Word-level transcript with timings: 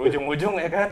berujung-ujung 0.00 0.56
ya 0.56 0.68
kan? 0.72 0.88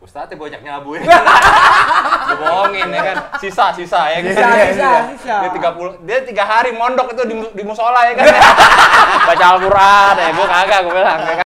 Ustadznya 0.00 0.40
banyak 0.40 0.60
nyabu 0.64 0.96
ya. 0.96 1.04
Dibohongin 2.32 2.88
ya 2.88 3.02
kan? 3.12 3.16
Sisa 3.36 3.68
sisa 3.76 4.00
ya 4.08 4.18
kan? 4.24 4.32
Sisa, 4.32 4.48
sisa, 4.48 4.90
sisa. 5.12 5.36
dia 5.44 5.50
tiga 5.52 5.70
puluh 5.76 5.92
dia 6.08 6.24
tiga 6.24 6.44
hari 6.48 6.72
mondok 6.72 7.12
itu 7.12 7.22
di, 7.28 7.36
di 7.52 7.62
musola 7.68 8.08
ya 8.08 8.16
kan? 8.16 8.24
Baca 9.28 9.44
Al-Quran 9.60 10.12
ya 10.16 10.28
gue 10.32 10.46
kagak 10.48 10.78
gue 10.88 10.94
bilang 10.96 11.20
ya 11.20 11.34
kan? 11.36 11.46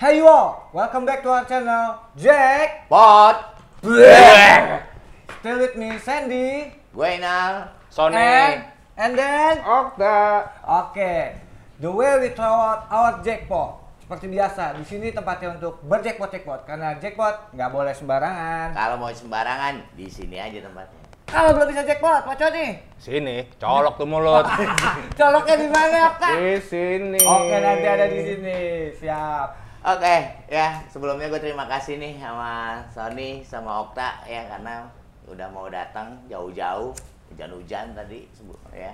Hey 0.00 0.20
you 0.20 0.28
all, 0.28 0.68
welcome 0.72 1.04
back 1.04 1.20
to 1.20 1.28
our 1.28 1.44
channel 1.44 2.00
Jack 2.16 2.88
Pot, 2.88 3.56
Still 5.44 5.60
with 5.60 5.76
me 5.76 6.00
Sandy. 6.00 6.72
Gue 6.88 7.20
Inal. 7.20 7.68
Sony. 7.92 8.16
And, 8.16 8.64
and 8.96 9.12
then 9.12 9.60
Okta. 9.60 10.48
Oke, 10.64 11.36
the 11.82 11.90
way 11.90 12.18
we 12.22 12.28
throw 12.34 12.50
out 12.50 12.86
our 12.90 13.18
jackpot 13.24 13.84
seperti 14.04 14.28
biasa 14.28 14.76
di 14.76 14.84
sini 14.84 15.16
tempatnya 15.16 15.56
untuk 15.56 15.80
berjackpot 15.88 16.28
jackpot 16.28 16.60
karena 16.68 17.00
jackpot 17.00 17.56
nggak 17.56 17.70
boleh 17.72 17.94
sembarangan. 17.96 18.76
Kalau 18.76 18.96
mau 19.00 19.08
sembarangan, 19.08 19.80
di 19.96 20.06
sini 20.12 20.36
aja 20.36 20.60
tempatnya. 20.60 21.00
Kalau 21.24 21.56
belum 21.56 21.72
bisa 21.72 21.88
jackpot, 21.88 22.28
Pak 22.28 22.36
nih. 22.52 22.70
sini 23.00 23.48
colok 23.56 23.96
tuh 23.96 24.04
mulut 24.04 24.44
Coloknya 25.18 25.56
di 25.56 25.68
mana, 25.72 26.20
Kak? 26.20 26.36
Di 26.36 26.60
sini. 26.60 27.20
Oke, 27.24 27.56
nanti 27.64 27.86
ada 27.88 28.06
di 28.06 28.20
sini. 28.22 28.58
Siap. 28.92 29.48
Oke, 29.84 30.16
ya 30.52 30.84
sebelumnya 30.92 31.32
gue 31.32 31.40
terima 31.40 31.64
kasih 31.64 31.96
nih 31.96 32.20
sama 32.20 32.80
Sony 32.92 33.40
sama 33.44 33.84
Okta 33.84 34.24
ya 34.24 34.48
karena 34.52 34.88
udah 35.28 35.48
mau 35.48 35.68
datang 35.68 36.16
jauh-jauh 36.28 36.92
hujan-hujan 37.32 37.96
tadi 37.96 38.28
ya. 38.76 38.92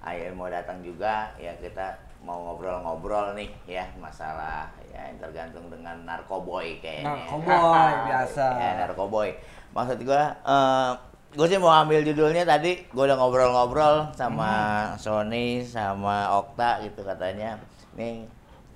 Akhirnya 0.00 0.32
mau 0.32 0.48
datang 0.48 0.80
juga 0.80 1.32
ya 1.36 1.52
kita 1.60 2.07
mau 2.18 2.50
ngobrol-ngobrol 2.50 3.32
nih 3.32 3.48
ya 3.64 3.86
masalah 3.96 4.66
ya 4.86 5.00
yang 5.06 5.18
tergantung 5.18 5.70
dengan 5.70 5.96
narkoboy 6.02 6.82
kayaknya. 6.82 7.14
Narkoboy, 7.14 7.92
biasa. 8.10 8.46
Ya 8.58 8.70
narkoboy. 8.82 9.28
Maksud 9.72 9.98
gue 10.02 10.22
eh 10.44 10.90
gue 11.28 11.46
sih 11.46 11.60
mau 11.60 11.70
ambil 11.70 12.00
judulnya 12.00 12.42
tadi 12.42 12.88
gue 12.88 13.04
udah 13.04 13.16
ngobrol-ngobrol 13.16 14.08
sama 14.16 14.52
Sony 14.96 15.60
sama 15.60 16.32
Okta 16.32 16.80
gitu 16.80 17.04
katanya 17.04 17.52
nih 17.92 18.24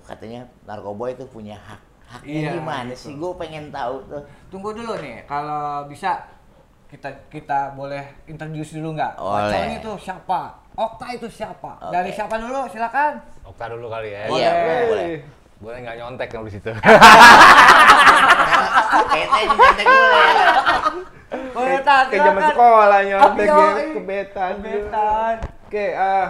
katanya 0.05 0.45
narkoboy 0.63 1.17
itu 1.17 1.25
punya 1.25 1.57
hak 1.57 1.81
haknya 2.05 2.29
Iya, 2.29 2.49
gimana 2.61 2.93
gitu. 2.93 3.09
sih 3.09 3.13
gue 3.17 3.31
pengen 3.41 3.73
tahu 3.73 4.05
tuh 4.05 4.21
Tunggu 4.53 4.69
dulu 4.69 4.93
nih, 5.01 5.25
kalau 5.25 5.89
bisa 5.89 6.21
kita 6.85 7.09
kita 7.33 7.73
boleh 7.73 8.05
introduce 8.29 8.77
dulu 8.77 8.93
nggak? 8.93 9.17
Pak 9.17 9.81
itu 9.81 9.91
siapa? 9.97 10.53
Okta 10.73 11.05
itu 11.13 11.27
siapa? 11.29 11.77
Oke. 11.77 11.93
Dari 11.93 12.09
siapa 12.09 12.35
dulu? 12.41 12.65
Silakan. 12.69 13.13
Okta 13.45 13.65
dulu 13.69 13.91
kali 13.91 14.09
ya 14.09 14.25
iya 14.31 14.51
boleh, 14.55 14.81
boleh. 14.87 15.05
boleh 15.59 15.77
nggak 15.83 15.97
nyontek 15.99 16.27
kalau 16.31 16.47
di 16.47 16.53
situ 16.55 16.71
kayaknya 19.11 19.43
dulu 19.51 19.63
ya 19.67 19.85
Boleh 21.53 21.81
tak? 21.81 22.13
Kayak 22.13 22.25
zaman 22.29 22.43
sekolah 22.53 22.99
nyontek 23.05 23.47
ya, 23.49 23.67
kebetan. 23.97 24.51
Kebetan. 24.61 25.35
Oke, 25.65 25.85
ah 25.97 26.27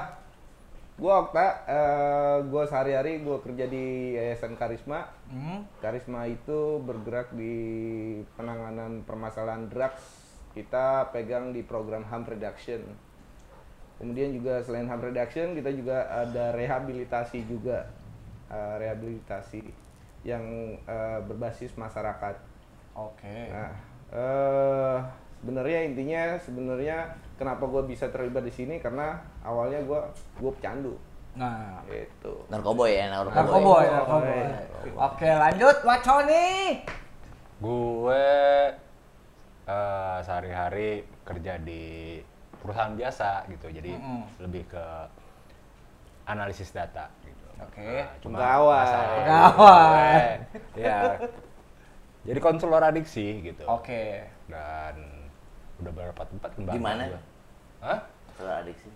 gua 0.95 1.28
Okta, 1.28 1.47
eh 1.67 2.38
gua 2.47 2.63
sehari-hari 2.63 3.19
gua 3.19 3.44
kerja 3.44 3.67
di 3.67 4.16
Yayasan 4.16 4.55
Karisma. 4.55 5.11
Hmm. 5.28 5.67
Karisma 5.83 6.23
itu 6.28 6.80
bergerak 6.83 7.35
di 7.35 7.55
penanganan 8.39 9.03
permasalahan 9.03 9.67
drugs. 9.67 10.03
Kita 10.55 11.11
pegang 11.11 11.52
di 11.52 11.67
program 11.67 12.07
harm 12.07 12.23
reduction. 12.23 12.83
Kemudian 13.97 14.33
juga 14.33 14.59
selain 14.59 14.86
harm 14.86 14.99
reduction, 14.99 15.53
kita 15.53 15.69
juga 15.72 16.03
ada 16.08 16.52
rehabilitasi 16.52 17.45
juga. 17.45 17.88
Eh, 18.47 18.75
rehabilitasi 18.80 19.61
yang 20.23 20.44
eh, 20.80 21.19
berbasis 21.23 21.73
masyarakat. 21.73 22.35
Oke. 22.94 23.50
Nah, 23.50 23.73
eh 24.13 24.97
sebenarnya 25.41 25.80
intinya 25.83 26.40
sebenarnya 26.40 26.97
kenapa 27.35 27.66
gue 27.66 27.84
bisa 27.85 28.07
terlibat 28.07 28.45
di 28.45 28.53
sini 28.53 28.79
karena 28.79 29.17
awalnya 29.41 29.81
gue 29.81 30.00
gue 30.40 30.51
pecandu. 30.56 30.96
Nah, 31.34 31.81
Gitu. 31.90 32.46
narkoboy 32.47 32.94
ya 32.94 33.09
narkoboy, 33.09 33.41
narkoboy, 33.41 33.85
narkoboy. 33.90 34.94
Oke, 34.96 35.28
lanjut 35.28 35.78
Waconi. 35.81 36.50
gue 37.57 38.25
eh, 39.66 40.17
sehari-hari 40.22 41.01
kerja 41.23 41.56
di 41.57 42.19
perusahaan 42.63 42.96
biasa 42.96 43.44
gitu 43.51 43.68
jadi 43.68 44.00
Mm-mm. 44.00 44.24
lebih 44.40 44.63
ke 44.72 44.84
analisis 46.24 46.72
data 46.72 47.12
gitu 47.28 47.44
Oke. 47.62 48.01
Nah, 48.01 48.16
cuma 48.19 48.35
Pegawai. 48.40 48.88
Pegawai. 49.19 50.25
ya 50.88 51.00
jadi 52.23 52.40
konselor 52.40 52.81
adiksi 52.81 53.44
gitu 53.44 53.63
Oke. 53.68 54.23
dan 54.47 54.96
udah 55.84 55.91
berapa 55.91 56.23
tempat 56.23 56.50
kembali 56.56 56.75
Di 56.75 56.81
mana? 56.81 57.03
Hah? 57.84 58.00
kalau 58.40 58.53
adiksi 58.63 58.88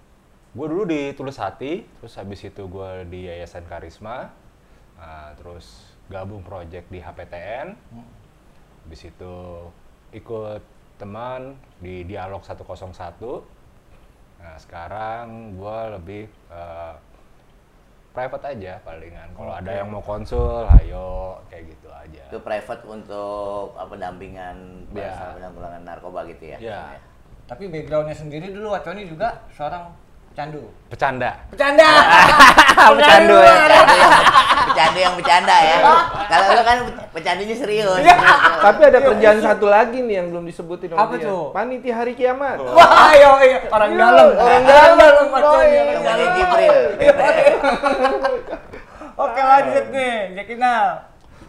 Gue 0.57 0.67
dulu 0.73 0.89
di 0.89 1.13
Tulus 1.13 1.37
Hati, 1.37 1.85
terus 1.85 2.17
habis 2.17 2.41
itu 2.41 2.63
gue 2.65 2.91
di 3.11 3.29
Yayasan 3.29 3.67
Karisma, 3.69 4.31
Nah, 4.97 5.29
terus 5.37 5.93
gabung 6.09 6.41
project 6.41 6.89
di 6.89 6.97
HPTN, 6.97 7.77
habis 8.81 9.01
itu 9.05 9.35
ikut 10.09 10.61
teman 10.97 11.53
di 11.77 12.01
Dialog 12.01 12.41
101. 12.41 13.45
Nah 14.37 14.55
sekarang 14.57 15.55
gue 15.57 15.77
lebih 15.97 16.23
eh, 16.49 16.93
private 18.13 18.45
aja 18.49 18.81
palingan. 18.81 19.29
Kalau 19.37 19.53
ada 19.53 19.69
yang 19.69 19.93
mau 19.93 20.01
konsul, 20.01 20.65
ayo 20.81 21.37
kayak 21.53 21.69
gitu 21.69 21.89
aja. 21.93 22.23
itu 22.33 22.39
private 22.41 22.81
untuk 22.89 23.77
apa 23.77 23.93
pendampingan 23.93 24.57
bahasa 24.89 25.37
penanggulangan 25.37 25.81
narkoba 25.85 26.25
gitu 26.25 26.43
ya 26.49 26.57
Ya. 26.57 26.81
Tapi 27.45 27.69
backgroundnya 27.69 28.17
sendiri 28.17 28.49
dulu 28.51 28.73
Waconi 28.73 29.05
juga 29.05 29.45
seorang 29.53 29.93
candu. 30.37 30.69
Bercanda. 30.93 31.33
Bercanda. 31.49 31.89
Bercandu 32.93 33.41
ya. 33.49 33.53
Bercanda 33.57 33.93
yang, 33.97 34.13
bercanda 34.69 34.99
yang 35.01 35.15
bercanda 35.17 35.55
ya 35.57 35.77
kalau 36.29 36.45
lu 36.53 36.61
kan 36.61 36.77
bercandanya 37.09 37.55
serius 37.57 38.05
Tapi 38.61 38.81
ada 38.85 38.99
kerjaan 39.01 39.41
satu 39.41 39.65
lagi 39.65 40.05
nih 40.05 40.21
yang 40.21 40.29
belum 40.29 40.45
disebutin 40.45 40.93
sama 40.93 41.09
Apa 41.09 41.17
dia. 41.17 41.25
tuh? 41.25 41.49
Panitia 41.57 41.93
Hari 41.97 42.13
Kiamat. 42.13 42.61
Wah, 42.61 43.09
ayo, 43.09 43.41
iya. 43.41 43.65
Orang 43.73 43.89
Iya, 43.89 43.97
dalam. 43.97 44.29
orang 44.37 44.63
dalam 44.69 45.25
orang 45.33 46.01
dalam. 46.05 46.29
Jibril 46.37 46.77
Oke, 49.17 49.41
lanjut 49.41 49.85
nih. 49.89 50.37
Jekinal. 50.37 50.85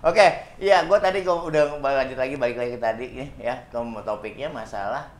Oke, 0.01 0.27
iya, 0.57 0.89
gue 0.89 0.99
tadi 1.03 1.27
gua 1.27 1.45
udah 1.45 1.77
lanjut 1.83 2.17
lagi 2.17 2.39
balik 2.39 2.57
lagi 2.57 2.79
ke 2.79 2.81
tadi 2.81 3.07
nih, 3.19 3.29
ya 3.43 3.55
ke 3.67 3.75
topiknya 4.07 4.47
masalah 4.47 5.11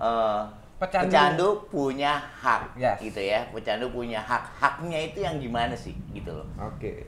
eh, 0.00 0.40
Pecandu. 0.82 1.06
pecandu 1.06 1.48
punya 1.70 2.18
hak, 2.18 2.74
Yes. 2.74 2.98
gitu 2.98 3.22
ya. 3.22 3.46
Pecandu 3.48 3.86
punya 3.88 4.18
hak, 4.18 4.42
haknya 4.58 4.98
itu 5.06 5.22
yang 5.22 5.38
gimana 5.38 5.70
sih, 5.72 5.94
gitu 6.10 6.34
loh. 6.34 6.46
Oke. 6.58 7.06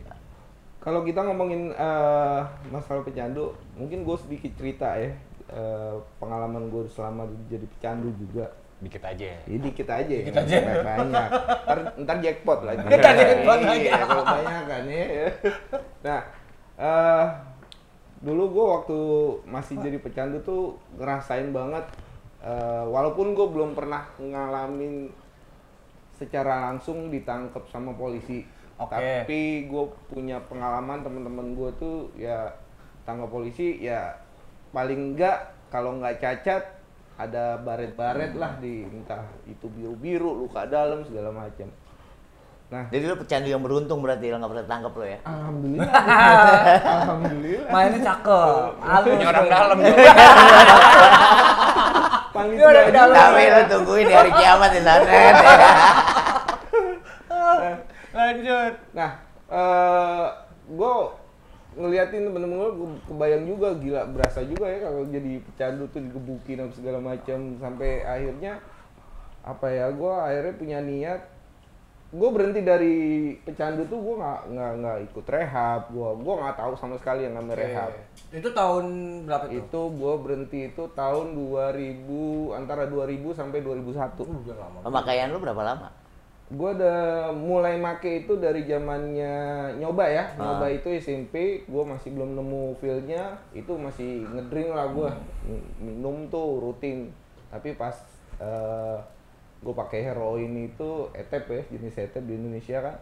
Kalau 0.79 1.03
kita 1.03 1.21
ngomongin 1.21 1.73
eh, 1.73 2.41
masalah 2.69 3.03
pecandu, 3.03 3.51
mungkin 3.75 4.07
gue 4.07 4.15
sedikit 4.15 4.55
cerita 4.55 4.95
ya. 4.95 5.11
Eh, 5.49 5.95
pengalaman 6.17 6.71
gue 6.71 6.87
selama 6.87 7.27
jadi 7.49 7.67
pecandu 7.67 8.15
juga. 8.15 8.47
Dikit 8.79 9.01
aja. 9.01 9.27
Jadi 9.43 9.59
dikit 9.59 9.89
aja 9.89 10.13
ya, 10.13 10.23
Dikit 10.23 10.39
aja. 10.39 10.57
nggak 10.61 10.85
banyak. 10.85 11.29
Ntar, 11.65 11.79
ntar 11.99 12.17
jackpot 12.21 12.61
lagi. 12.63 12.85
Ntar 12.85 13.15
jackpot 13.17 13.61
lagi. 13.65 13.81
Iya, 13.81 13.95
kalau 14.05 14.25
banyak 14.25 14.63
kan 14.69 14.83
ya. 14.85 15.05
Nah, 16.05 16.21
eh 16.77 17.25
dulu 18.21 18.43
gue 18.51 18.65
waktu 18.65 18.99
masih 19.45 19.81
jadi 19.81 19.99
pecandu 19.99 20.37
tuh 20.45 20.77
ngerasain 20.95 21.49
banget. 21.49 21.85
Eh, 22.45 22.85
walaupun 22.85 23.33
gue 23.33 23.47
belum 23.49 23.73
pernah 23.73 24.05
ngalamin 24.21 25.09
secara 26.15 26.71
langsung 26.71 27.11
ditangkap 27.11 27.67
sama 27.73 27.97
polisi. 27.97 28.45
Oke. 28.79 28.95
Tapi 28.95 29.67
gue 29.67 29.85
punya 30.11 30.39
pengalaman 30.47 31.03
teman-teman 31.03 31.55
gue 31.55 31.71
tuh 31.79 32.11
ya 32.19 32.51
tangkap 33.07 33.31
polisi 33.31 33.79
ya 33.83 34.15
paling 34.75 35.15
enggak 35.15 35.55
kalau 35.71 35.95
nggak 35.99 36.19
cacat 36.19 36.63
ada 37.15 37.55
baret-baret 37.63 38.35
lah 38.35 38.59
di 38.59 38.83
entah 38.91 39.23
itu 39.47 39.71
biru-biru 39.71 40.35
luka 40.35 40.67
dalam 40.67 41.07
segala 41.07 41.31
macam. 41.31 41.71
Nah, 42.75 42.91
Jadi 42.91 43.07
lu 43.07 43.15
pecandu 43.15 43.49
yang 43.55 43.63
beruntung 43.63 44.03
berarti 44.03 44.35
lo 44.35 44.43
nggak 44.43 44.51
pernah 44.51 44.67
tangkap 44.67 44.93
lo 44.99 45.07
ya. 45.07 45.19
alhamdulillah. 45.23 45.87
alhamdulillah. 46.99 47.71
Mainnya 47.71 48.01
cakep. 48.03 48.71
Ini 49.15 49.27
orang 49.31 49.47
dalam. 49.47 49.79
Orang 52.35 52.51
juga. 52.59 52.91
dalam. 52.91 53.15
Tapi 53.15 53.43
lu 53.47 53.63
tungguin 53.71 54.05
di 54.11 54.15
hari 54.15 54.31
kiamat 54.35 54.71
di 54.75 54.81
sana. 54.83 55.07
Lanjut. 58.15 58.73
Nah, 58.95 59.11
eh 59.51 60.27
gue 60.65 60.95
ngeliatin 61.75 62.23
temen-temen 62.31 62.57
gue, 62.57 62.71
gue 62.79 62.91
kebayang 63.11 63.45
juga 63.51 63.69
gila 63.75 64.03
berasa 64.15 64.47
juga 64.47 64.71
ya 64.71 64.87
kalau 64.87 65.03
jadi 65.11 65.43
pecandu 65.43 65.91
tuh 65.91 66.01
digebukin 66.07 66.63
apa 66.63 66.73
segala 66.73 66.99
macam 67.03 67.59
sampai 67.59 68.07
akhirnya 68.07 68.63
apa 69.43 69.67
ya 69.69 69.91
gue 69.91 70.15
akhirnya 70.15 70.55
punya 70.55 70.79
niat 70.81 71.21
gue 72.15 72.29
berhenti 72.31 72.63
dari 72.63 72.97
pecandu 73.43 73.91
tuh 73.91 73.99
gue 73.99 74.15
nggak 74.23 74.41
nggak 74.55 74.73
nggak 74.79 74.99
ikut 75.11 75.27
rehab. 75.27 75.81
Gue 75.91 76.11
gue 76.15 76.35
nggak 76.39 76.57
tahu 76.57 76.73
sama 76.79 76.95
sekali 76.95 77.27
yang 77.27 77.35
namanya 77.35 77.59
rehab. 77.59 77.91
Itu 78.31 78.55
tahun 78.55 78.85
berapa 79.27 79.51
tuh? 79.51 79.59
itu 79.59 79.81
gue 79.99 80.15
berhenti 80.23 80.61
itu 80.71 80.83
tahun 80.95 81.27
2000 81.35 82.55
antara 82.55 82.87
2000 82.87 83.35
sampai 83.35 83.59
2001 83.67 84.15
Udah 84.23 84.57
lama. 84.57 84.79
Pemakaian 84.87 85.35
lu 85.35 85.43
berapa 85.43 85.63
lama? 85.67 85.91
gue 86.45 86.71
udah 86.77 87.33
mulai 87.33 87.81
make 87.81 88.29
itu 88.29 88.37
dari 88.37 88.69
zamannya 88.69 89.35
nyoba 89.81 90.05
ya. 90.07 90.25
Nyoba 90.37 90.69
itu 90.71 90.93
SMP 90.93 91.65
gue 91.65 91.85
masih 91.89 92.13
belum 92.15 92.37
nemu 92.37 92.77
feelnya. 92.79 93.41
Itu 93.57 93.75
masih 93.81 94.29
ngedrink 94.29 94.71
lah 94.71 94.93
gue 94.93 95.11
minum 95.83 96.29
tuh 96.29 96.63
rutin. 96.63 97.11
Tapi 97.49 97.75
pas 97.75 97.97
gue 99.65 99.75
pakai 99.75 100.05
heroin 100.05 100.53
itu 100.63 100.91
etep 101.13 101.49
ya 101.49 101.63
jenis 101.71 101.97
etep 101.99 102.21
di 102.21 102.35
Indonesia 102.35 102.79
kan 102.83 102.97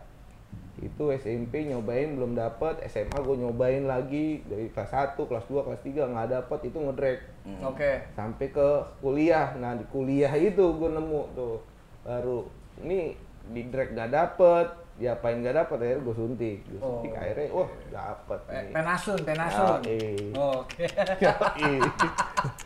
itu 0.78 1.04
SMP 1.12 1.64
nyobain 1.64 2.12
belum 2.12 2.32
dapet 2.32 2.80
SMA 2.86 3.18
gue 3.18 3.36
nyobain 3.36 3.82
lagi 3.82 4.40
dari 4.42 4.68
kelas 4.68 4.90
1, 5.16 5.20
kelas 5.20 5.44
2, 5.44 5.58
kelas 5.60 5.80
3 5.82 6.12
nggak 6.12 6.28
dapet 6.30 6.60
itu 6.64 6.78
ngedrek 6.78 7.18
Oke. 7.62 7.92
sampai 8.10 8.46
ke 8.48 8.68
kuliah 8.98 9.52
nah 9.54 9.74
di 9.74 9.84
kuliah 9.86 10.30
itu 10.32 10.64
gue 10.72 10.88
nemu 10.88 11.22
tuh 11.32 11.60
baru 12.00 12.46
ini 12.78 13.14
di 13.44 13.62
drag 13.64 13.90
gak 13.92 14.10
dapet 14.10 14.66
diapain 14.94 15.40
gak 15.40 15.56
dapet 15.56 15.76
akhirnya 15.78 16.00
gue 16.00 16.14
suntik 16.14 16.58
gue 16.64 16.78
suntik 16.78 17.10
Oh. 17.10 17.18
akhirnya 17.18 17.46
wah 17.50 17.70
dapet 17.88 18.40
Pe- 18.42 18.54
nih 18.54 18.72
Penasun, 18.72 19.18
penasun. 19.20 19.78
Yoi. 19.82 20.14
Oke. 20.32 20.86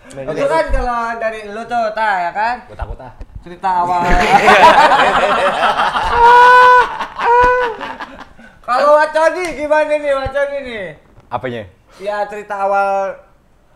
Nah, 0.07 0.23
Itu 0.23 0.47
kan 0.47 0.65
kalau 0.71 1.03
dari 1.19 1.45
lu 1.45 1.61
tuh, 1.63 1.93
ta 1.93 2.11
ya 2.23 2.33
kan? 2.33 2.65
Gue 2.65 2.79
takut 2.79 2.97
ah. 2.97 3.13
Cerita 3.47 3.71
awal. 3.79 4.03
Kalau 8.67 8.99
Waconi 8.99 9.45
gimana 9.55 9.95
nih 9.95 10.13
Waconi 10.13 10.59
nih? 10.67 10.87
Apanya? 11.31 11.63
Ya 12.03 12.27
cerita 12.27 12.67
awal 12.67 13.15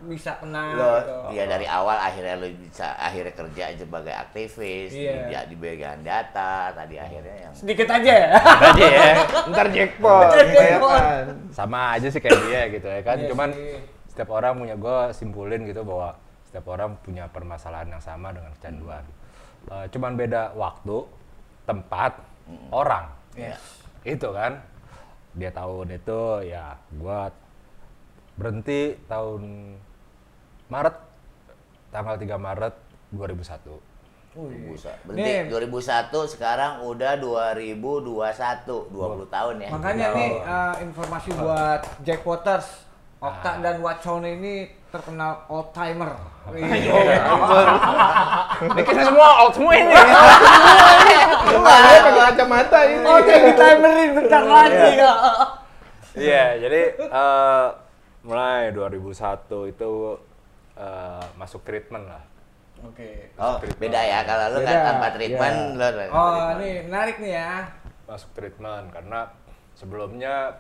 bisa 0.01 0.33
kena 0.41 0.75
Lo, 0.75 0.97
gitu. 0.97 1.15
ya 1.37 1.45
dari 1.47 1.69
awal 1.69 1.95
akhirnya 1.95 2.35
lo 2.35 2.49
bisa 2.51 2.97
akhirnya 2.97 3.31
kerja 3.31 3.69
sebagai 3.77 4.11
aktivis 4.11 4.91
Iya. 4.91 5.45
di, 5.45 5.53
di 5.53 5.57
bagian 5.61 6.01
data 6.01 6.73
tadi 6.73 6.97
akhirnya 6.97 7.37
yang 7.47 7.53
Sedikit 7.53 7.85
aja 7.87 8.09
ya. 8.11 8.31
aja 8.41 8.87
ya. 8.91 9.13
ntar 9.53 9.67
jackpot 9.69 10.25
Ntar 10.27 10.47
jackpot. 10.49 11.03
Sama 11.53 11.95
aja 11.95 12.09
sih 12.09 12.19
kayak 12.19 12.41
dia 12.43 12.63
gitu 12.73 12.89
ya 12.89 13.01
kan. 13.05 13.17
Iya 13.23 13.29
Cuman 13.31 13.49
sih. 13.53 13.79
setiap 14.11 14.35
orang 14.35 14.59
punya 14.59 14.75
gue 14.75 14.99
simpulin 15.15 15.63
gitu 15.63 15.87
bahwa 15.87 16.19
setiap 16.43 16.67
orang 16.67 16.99
punya 16.99 17.31
permasalahan 17.31 17.87
yang 17.87 18.03
sama 18.03 18.35
dengan 18.35 18.51
kecanduan. 18.59 19.05
Eh, 19.69 19.87
cuman 19.93 20.17
beda 20.17 20.57
waktu, 20.57 21.05
tempat, 21.69 22.17
orang. 22.73 23.13
Yes. 23.37 23.61
Itu 24.03 24.33
kan. 24.33 24.59
Dia 25.31 25.55
tahun 25.55 25.95
itu 25.95 26.51
ya 26.51 26.75
gua 26.99 27.31
berhenti 28.35 28.99
tahun 29.07 29.77
Maret 30.67 30.97
tanggal 31.95 32.19
3 32.19 32.35
Maret 32.35 32.75
2001. 33.15 33.79
Wih. 34.39 34.75
Busa. 34.75 34.95
Nih. 35.11 35.47
Berhenti 35.47 35.71
2001 35.71 36.35
sekarang 36.35 36.87
udah 36.87 37.19
2021, 37.19 38.91
20 38.91 39.27
tahun 39.27 39.55
ya. 39.59 39.71
Makanya 39.75 40.07
nih 40.15 40.31
eh, 40.39 40.75
informasi 40.87 41.29
buat 41.35 41.83
Jackpoters, 42.07 42.67
Okta 43.19 43.59
dan 43.59 43.83
Waconi 43.83 44.31
ini 44.39 44.55
terkenal 44.91 45.47
old 45.51 45.71
timer. 45.75 46.15
Ini 48.61 48.83
kita 48.83 49.03
semua 49.07 49.29
out 49.41 49.53
semua 49.55 49.73
ini. 49.75 49.95
Cuma 51.51 51.73
dia 51.81 51.99
pakai 52.03 52.23
kacamata 52.31 52.79
ini 52.85 53.03
Oh, 53.03 53.19
jadi 53.23 53.51
timerin 53.55 54.11
bentar 54.15 54.43
lagi 54.45 54.89
ya. 54.99 55.13
Iya, 56.11 56.45
jadi 56.59 56.81
eh, 57.01 57.67
mulai 58.23 58.75
2001 58.75 59.73
itu 59.73 59.91
eh, 60.77 61.25
masuk 61.35 61.63
treatment 61.63 62.05
lah. 62.07 62.23
Oke. 62.81 63.29
Oh, 63.37 63.61
beda 63.77 64.01
ya 64.01 64.25
kalau 64.25 64.57
lu 64.57 64.65
kan 64.65 64.77
tanpa 64.83 65.13
treatment, 65.13 65.77
ya. 65.77 65.89
lu 65.93 66.09
Oh, 66.11 66.33
treatment. 66.33 66.57
nih 66.59 66.75
menarik 66.89 67.17
nih 67.21 67.33
ya. 67.37 67.53
Masuk 68.09 68.31
treatment 68.33 68.89
karena 68.91 69.29
sebelumnya 69.77 70.57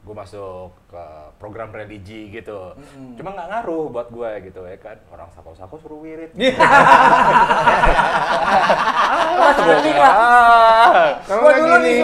gue 0.00 0.14
masuk 0.16 0.72
ke 0.88 1.04
program 1.36 1.68
religi 1.70 2.32
gitu. 2.32 2.72
Cuma 3.20 3.36
nggak 3.36 3.48
ngaruh 3.52 3.86
buat 3.92 4.08
gue 4.08 4.30
gitu 4.48 4.64
ya 4.64 4.76
kan. 4.80 4.96
Orang 5.12 5.28
sako-sako 5.36 5.76
suruh 5.80 6.00
wirid. 6.00 6.32
Ah, 10.00 11.20
kalau 11.28 11.40
Gua 11.44 11.50
lagi 11.52 11.60
dulu 11.60 11.76
nih 11.84 11.98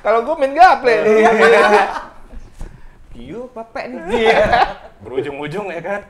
kalau 0.00 0.24
gue 0.24 0.34
main 0.40 0.52
gaple 0.56 0.96
nih 1.04 1.24
Kiu 3.12 3.52
Pepek 3.52 3.84
nih. 3.92 4.00
Iya. 4.16 4.36
berujung-ujung 5.00 5.66
ya 5.72 5.80
kan. 5.80 6.00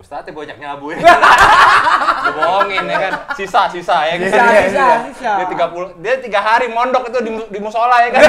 Ustadznya 0.00 0.32
bocak 0.32 0.56
nyabu 0.56 0.90
ya. 0.90 0.98
Dibohongin 2.24 2.84
ya 2.84 2.98
kan. 2.98 3.12
Sisa, 3.36 3.68
sisa 3.68 3.96
ya 4.02 4.16
kan. 4.16 4.24
Sisa, 4.24 4.42
sisa, 4.64 4.86
sisa. 5.12 5.32
Dia 5.36 5.46
30 5.46 6.00
dia 6.00 6.14
tiga 6.18 6.40
hari 6.40 6.66
mondok 6.66 7.04
itu 7.06 7.20
di, 7.20 7.30
di 7.46 7.58
musola 7.60 8.00
ya 8.00 8.10
kan. 8.10 8.24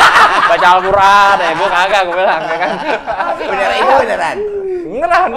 Baca 0.54 0.66
Al-Qur'an 0.78 1.36
ya, 1.36 1.50
gua 1.52 1.66
kagak 1.68 2.00
gua 2.06 2.14
bilang 2.14 2.40
ya 2.40 2.56
kan. 2.56 2.70
Beneran 3.36 3.74
itu 3.74 3.92
beneran. 3.98 4.36
Beneran. 4.86 5.30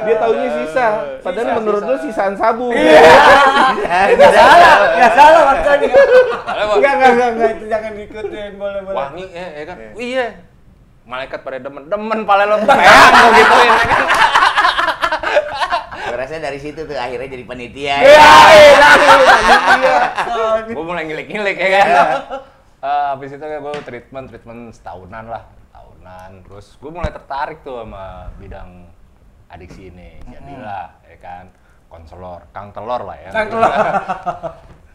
Dia 0.00 0.16
taunya 0.16 0.48
sisa 0.54 0.86
padahal 1.20 1.44
Sisa, 1.44 1.58
menurut 1.58 1.82
sisa. 1.82 1.90
lu 1.90 1.96
sisaan 2.00 2.34
sabu 2.38 2.68
Nggak 4.14 4.30
salah, 4.30 4.72
nggak 4.94 5.12
salah 5.12 5.40
gua- 5.42 5.56
Enggak, 6.78 6.92
enggak, 6.94 7.10
enggak, 7.10 7.28
enggak, 7.28 7.50
itu 7.50 7.64
jangan 7.66 7.90
diikutin, 7.92 8.50
boleh, 8.54 8.80
boleh. 8.80 8.94
wangi 8.94 9.26
ya, 9.28 9.46
ya 9.52 9.64
kan. 9.66 9.76
Wih, 9.92 10.06
iya. 10.14 10.26
Malaikat 11.02 11.40
pada 11.40 11.58
demen-demen 11.58 12.20
pala 12.22 12.44
lo 12.44 12.56
peang 12.62 12.78
gua 12.78 13.30
gituin 13.34 13.72
ya 13.72 13.86
kan. 13.88 14.02
Gue 16.18 16.26
rasa 16.26 16.42
dari 16.42 16.58
situ 16.58 16.82
tuh 16.82 16.98
akhirnya 16.98 17.30
jadi 17.30 17.46
panitia. 17.46 18.02
Iya, 18.02 18.10
ya. 18.10 18.26
iya. 18.58 18.90
Gua 20.74 20.82
mulai 20.82 21.06
ngilik-ngilik 21.06 21.54
ya 21.54 21.68
kan. 21.78 21.86
Eh, 22.82 23.06
habis 23.14 23.38
itu 23.38 23.46
gue 23.46 23.74
treatment, 23.86 24.26
treatment 24.26 24.74
setahunan 24.74 25.30
lah, 25.30 25.46
tahunan. 25.70 26.42
Terus 26.42 26.74
gue 26.74 26.90
mulai 26.90 27.14
tertarik 27.14 27.62
tuh 27.62 27.86
sama 27.86 28.34
bidang 28.34 28.90
adiksi 29.46 29.94
ini. 29.94 30.18
Jadilah, 30.26 30.90
ya 31.06 31.22
kan, 31.22 31.54
konselor, 31.86 32.50
kang 32.50 32.74
telor 32.74 33.06
lah 33.06 33.14
ya. 33.22 33.30
Kang 33.30 33.54
telor. 33.54 33.70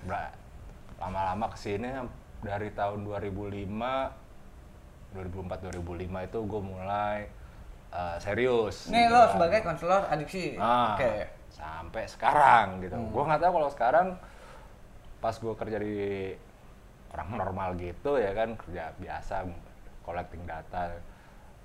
Lama-lama 1.08 1.48
ke 1.56 1.58
sini 1.64 2.04
dari 2.44 2.68
tahun 2.75 3.08
2005, 3.08 3.64
2004-2005 5.16 6.27
itu 6.27 6.39
gue 6.44 6.62
mulai 6.68 7.32
eh, 7.93 8.15
serius. 8.17 8.89
Nih 8.89 9.05
gitu 9.05 9.13
lo 9.13 9.21
kan. 9.21 9.29
sebagai 9.31 9.59
konselor 9.62 10.01
adiksi. 10.07 10.57
Ah, 10.57 10.97
Oke. 10.97 11.29
Sampai 11.50 12.03
sekarang 12.05 12.81
gitu. 12.81 12.93
Hmm. 12.93 13.09
Gua 13.09 13.23
nggak 13.25 13.41
tahu 13.41 13.51
kalau 13.53 13.69
sekarang 13.69 14.07
pas 15.19 15.35
gua 15.38 15.53
kerja 15.53 15.77
di 15.77 16.33
orang 17.09 17.29
normal 17.38 17.69
gitu 17.77 18.17
ya 18.17 18.33
kan 18.33 18.57
kerja 18.57 18.91
biasa 18.97 19.45
collecting 20.01 20.43
data. 20.43 20.97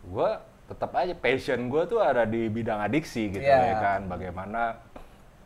Gua 0.05 0.39
tetap 0.65 0.93
aja 0.93 1.17
passion 1.17 1.67
gua 1.67 1.83
tuh 1.85 1.99
ada 1.99 2.23
di 2.23 2.47
bidang 2.47 2.79
adiksi 2.79 3.33
gitu 3.33 3.41
Iya. 3.41 3.59
ya 3.65 3.77
kan. 3.81 4.01
Bagaimana 4.07 4.77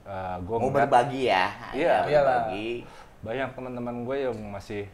eh, 0.03 0.37
gua 0.43 0.57
Mau 0.59 0.69
ngeliat 0.69 0.91
berbagi 0.91 1.23
ya. 1.25 1.47
Iya. 1.73 1.95
Ya, 2.05 2.21
berbagi. 2.21 2.71
banyak 3.23 3.55
teman-teman 3.55 4.03
gue 4.03 4.17
yang 4.19 4.35
masih 4.51 4.91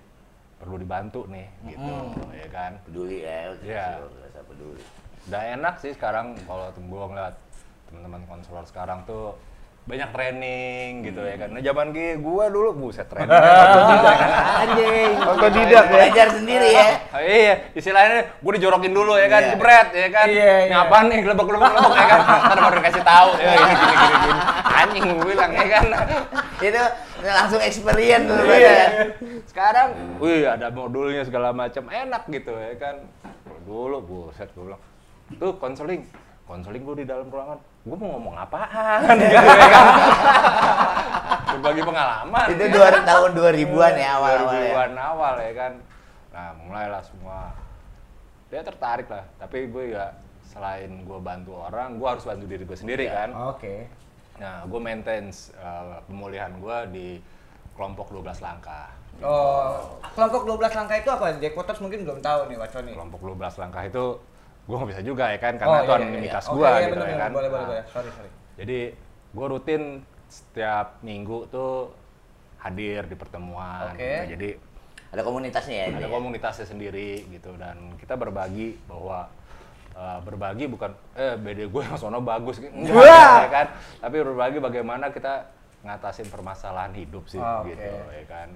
perlu 0.61 0.77
dibantu 0.77 1.25
nih 1.27 1.49
gitu 1.65 1.93
ya 2.29 2.49
kan. 2.53 2.77
Peduli 2.85 3.25
ya. 3.25 3.57
Iya. 3.65 3.87
Rasa 4.05 4.41
peduli. 4.45 4.85
Udah 5.27 5.43
enak 5.59 5.75
sih 5.83 5.93
sekarang 5.93 6.39
kalau 6.47 6.71
gue 6.71 7.05
ngeliat 7.11 7.35
teman-teman 7.89 8.23
konselor 8.25 8.65
sekarang 8.65 9.03
tuh 9.05 9.35
banyak 9.89 10.13
training 10.13 11.01
gitu 11.01 11.25
ya 11.25 11.41
kan. 11.41 11.49
Nah 11.49 11.65
zaman 11.65 11.97
gue 11.97 12.21
gue 12.21 12.45
dulu 12.53 12.69
buset 12.77 13.09
training. 13.09 13.33
Anjing. 14.61 15.17
Otodidak 15.17 15.85
ya. 15.89 15.93
Belajar 15.97 16.29
sendiri 16.37 16.69
ya. 16.77 16.89
Oh, 17.09 17.21
iya, 17.41 17.55
istilahnya 17.73 18.37
gue 18.37 18.53
dijorokin 18.61 18.93
dulu 18.93 19.17
ya 19.17 19.33
kan, 19.33 19.41
Iya. 19.41 19.51
jebret 19.57 19.89
ya 19.97 20.09
kan. 20.13 20.27
Iya, 20.29 20.45
iya. 20.69 20.77
Ngapain 20.77 21.05
nih 21.09 21.19
gelebek-gelebek 21.25 21.71
gelebek 21.73 21.97
ya 21.97 22.07
kan. 22.07 22.21
Ntar 22.21 22.59
baru 22.61 22.75
dikasih 22.85 23.05
tahu 23.05 23.29
ya 23.41 23.53
ini 23.57 23.73
gini 23.73 23.95
gini 23.97 24.17
gini. 24.21 24.41
Anjing 24.69 25.05
gue 25.09 25.25
bilang 25.25 25.53
ya 25.57 25.67
kan. 25.73 25.85
Itu 26.69 26.83
langsung 27.25 27.61
experience 27.65 28.27
dulu 28.29 28.45
Iya. 28.45 28.69
ya. 28.69 28.87
Sekarang, 29.49 29.89
wih 30.21 30.45
ada 30.45 30.69
modulnya 30.69 31.25
segala 31.25 31.57
macam 31.57 31.89
enak 31.89 32.29
gitu 32.29 32.53
ya 32.53 32.77
kan. 32.77 32.97
Dulu 33.65 34.05
buset 34.05 34.53
gue 34.53 34.69
bilang, 34.69 34.83
tuh 35.37 35.53
konseling, 35.61 36.01
konseling 36.49 36.83
gue 36.89 37.05
di 37.05 37.07
dalam 37.07 37.29
ruangan, 37.29 37.61
gue 37.61 37.97
mau 38.01 38.09
ngomong 38.17 38.35
apaan 38.41 39.01
gitu 39.21 39.35
ya 39.37 39.43
kan. 39.45 39.87
Berbagi 41.53 41.83
pengalaman. 41.85 42.47
Itu 42.49 42.65
ya. 42.65 42.73
dua 42.73 42.89
tahun 43.05 43.31
2000-an 43.37 43.95
ya 43.99 44.09
awal-awal 44.17 44.55
ya. 44.57 44.73
2000-an 44.73 44.93
awal 44.97 45.35
ya 45.37 45.53
kan. 45.53 45.73
Nah 46.33 46.47
mulailah 46.65 47.03
semua. 47.05 47.39
Dia 48.49 48.65
tertarik 48.65 49.13
lah, 49.13 49.29
tapi 49.37 49.69
gue 49.69 49.93
ya 49.93 50.17
selain 50.49 51.05
gue 51.05 51.19
bantu 51.21 51.53
orang, 51.61 52.01
gue 52.01 52.09
harus 52.09 52.25
bantu 52.25 52.49
diri 52.49 52.65
gue 52.65 52.79
sendiri 52.79 53.05
kan. 53.13 53.29
Oke. 53.53 53.85
Nah, 54.39 54.65
gue 54.65 54.81
maintain 54.81 55.29
uh, 55.59 55.99
pemulihan 56.07 56.55
gue 56.57 56.79
di 56.95 57.09
kelompok 57.75 58.11
12 58.15 58.39
langkah. 58.39 58.89
Oh, 59.19 59.99
kelompok 60.15 60.47
12 60.47 60.79
langkah 60.79 60.97
itu 60.97 61.11
apa? 61.11 61.27
Jackpoters 61.43 61.83
mungkin 61.83 62.07
belum 62.07 62.23
tahu 62.23 62.47
nih 62.47 62.57
Waconi. 62.57 62.95
Kelompok 62.95 63.21
12 63.35 63.63
langkah 63.63 63.83
itu 63.83 64.05
gue 64.69 64.77
nggak 64.77 64.91
bisa 64.93 65.01
juga 65.01 65.25
ya 65.33 65.39
kan 65.41 65.57
karena 65.57 65.73
Oh, 65.73 65.81
itu 65.81 65.85
iya, 65.85 65.97
iya, 65.97 66.05
anonimitas 66.05 66.45
iya. 66.45 66.53
gue 66.53 66.61
Oke, 66.61 66.69
iya, 66.69 66.79
gitu 66.85 66.93
bener, 66.93 67.09
ya 67.09 67.17
kan. 67.17 67.31
Boleh, 67.33 67.49
boleh, 67.49 67.63
Nah, 67.65 67.69
boleh. 67.73 67.85
Sorry, 67.89 68.11
sorry. 68.13 68.31
Jadi 68.61 68.79
gue 69.29 69.47
rutin 69.49 69.83
setiap 70.29 70.87
minggu 71.01 71.39
tuh 71.49 71.73
hadir 72.61 73.01
di 73.09 73.17
pertemuan. 73.17 73.97
Oke. 73.97 74.05
gitu. 74.05 74.31
Jadi 74.37 74.49
Ada 75.09 75.23
komunitasnya 75.25 75.77
ya. 75.81 75.87
ada 75.97 76.05
ya? 76.05 76.13
komunitasnya 76.13 76.67
sendiri 76.69 77.25
gitu 77.33 77.57
dan 77.57 77.97
kita 77.97 78.13
berbagi 78.13 78.77
bahwa 78.85 79.33
uh, 79.97 80.21
berbagi 80.21 80.69
bukan 80.69 80.93
eh 81.17 81.33
BD 81.41 81.73
gue 81.73 81.81
yang 81.81 81.97
sono 81.97 82.21
bagus 82.21 82.61
enggak 82.61 82.93
Wah! 82.93 83.41
ya 83.41 83.49
kan 83.49 83.67
tapi 83.99 84.21
berbagi 84.21 84.61
bagaimana 84.61 85.09
kita 85.09 85.49
ngatasin 85.81 86.29
permasalahan 86.29 86.93
hidup 86.93 87.25
sih 87.25 87.41
oke. 87.41 87.73
gitu 87.73 87.89
ya 87.89 88.25
kan 88.29 88.53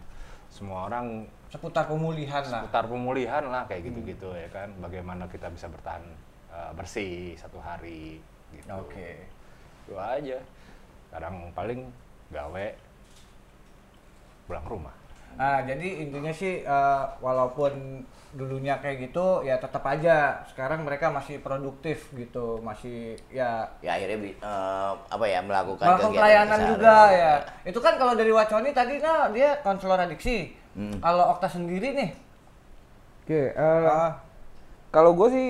semua 0.52 0.92
orang 0.92 1.24
Seputar 1.48 1.88
pemulihan 1.88 2.44
lah. 2.44 2.64
seputar 2.64 2.84
pemulihan 2.88 3.44
lah 3.48 3.64
kayak 3.64 3.88
gitu-gitu 3.88 4.28
ya 4.36 4.48
kan? 4.52 4.68
Bagaimana 4.80 5.24
kita 5.28 5.48
bisa 5.48 5.68
bertahan 5.68 6.04
uh, 6.52 6.72
bersih 6.76 7.36
satu 7.36 7.56
hari 7.60 8.20
gitu. 8.52 8.68
Oke. 8.72 9.28
itu 9.88 9.96
aja. 9.96 10.38
Kadang 11.12 11.52
paling 11.56 11.88
gawe 12.32 12.66
pulang 14.48 14.64
rumah 14.68 15.01
Nah, 15.36 15.58
jadi 15.64 15.88
intinya 16.06 16.32
sih 16.32 16.64
eh, 16.64 17.02
walaupun 17.20 18.04
dulunya 18.32 18.80
kayak 18.80 19.12
gitu 19.12 19.44
ya 19.44 19.60
tetap 19.60 19.84
aja 19.84 20.40
sekarang 20.48 20.88
mereka 20.88 21.12
masih 21.12 21.44
produktif 21.44 22.08
gitu, 22.16 22.64
masih 22.64 23.20
ya 23.28 23.68
Ya 23.84 24.00
akhirnya 24.00 24.32
eh, 24.32 24.92
apa 24.96 25.24
ya 25.28 25.40
melakukan 25.44 25.84
melakukan 25.84 26.08
kegiatan 26.10 26.20
pelayanan 26.20 26.60
juga 26.76 26.96
ya. 27.12 27.32
Itu 27.68 27.78
kan 27.84 27.94
kalau 28.00 28.16
dari 28.16 28.32
Waconi 28.32 28.70
tadi 28.72 29.00
nah 29.00 29.28
dia 29.28 29.60
konselor 29.60 30.00
adiksi. 30.00 30.56
Hmm. 30.72 30.96
Kalau 31.04 31.36
Okta 31.36 31.52
sendiri 31.52 31.92
nih, 31.92 32.10
Oke, 33.22 33.52
eh, 33.52 33.86
ah, 33.86 34.18
kalau 34.88 35.12
gue 35.12 35.28
sih, 35.30 35.48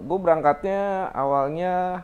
gue 0.00 0.18
berangkatnya 0.18 1.12
awalnya 1.12 2.02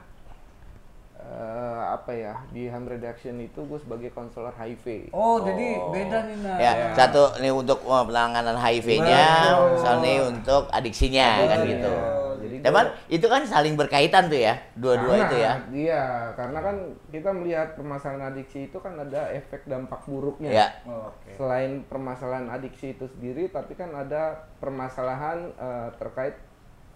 eh, 1.36 1.82
apa 1.92 2.10
ya 2.16 2.34
di 2.48 2.64
Ham 2.72 2.88
Reduction 2.88 3.36
itu 3.44 3.60
gue 3.68 3.76
sebagai 3.76 4.08
konselor 4.16 4.56
HIV. 4.56 5.12
oh, 5.12 5.44
jadi 5.44 5.66
beda 5.92 6.18
nih 6.24 6.36
nah. 6.40 6.56
Ya, 6.56 6.72
satu 6.96 7.36
nih 7.44 7.52
untuk 7.52 7.84
eh, 7.84 8.04
penanganan 8.08 8.56
HIV-nya, 8.56 9.26
Betul. 9.52 9.84
satu 9.84 9.98
nih 10.00 10.18
untuk 10.24 10.62
adiksinya 10.72 11.28
kan 11.44 11.60
Betul. 11.60 11.70
gitu. 11.76 11.94
Jadi 12.36 12.56
Teman, 12.62 12.86
itu 13.10 13.26
kan 13.26 13.42
saling 13.42 13.74
berkaitan 13.74 14.30
tuh 14.30 14.38
ya, 14.38 14.54
dua-dua 14.78 15.26
itu 15.26 15.36
ya. 15.40 15.52
Iya, 15.72 16.04
karena 16.38 16.58
kan 16.62 16.76
kita 17.10 17.30
melihat 17.34 17.74
permasalahan 17.74 18.30
adiksi 18.30 18.70
itu 18.70 18.78
kan 18.78 18.94
ada 18.94 19.34
efek 19.34 19.66
dampak 19.66 20.06
buruknya. 20.06 20.50
Ya. 20.54 20.68
Oh, 20.86 21.10
Oke. 21.10 21.34
Selain 21.34 21.82
permasalahan 21.90 22.46
adiksi 22.52 22.94
itu 22.94 23.10
sendiri, 23.10 23.50
tapi 23.50 23.74
kan 23.74 23.90
ada 23.90 24.46
permasalahan 24.62 25.50
eh, 25.58 25.88
terkait 25.98 26.38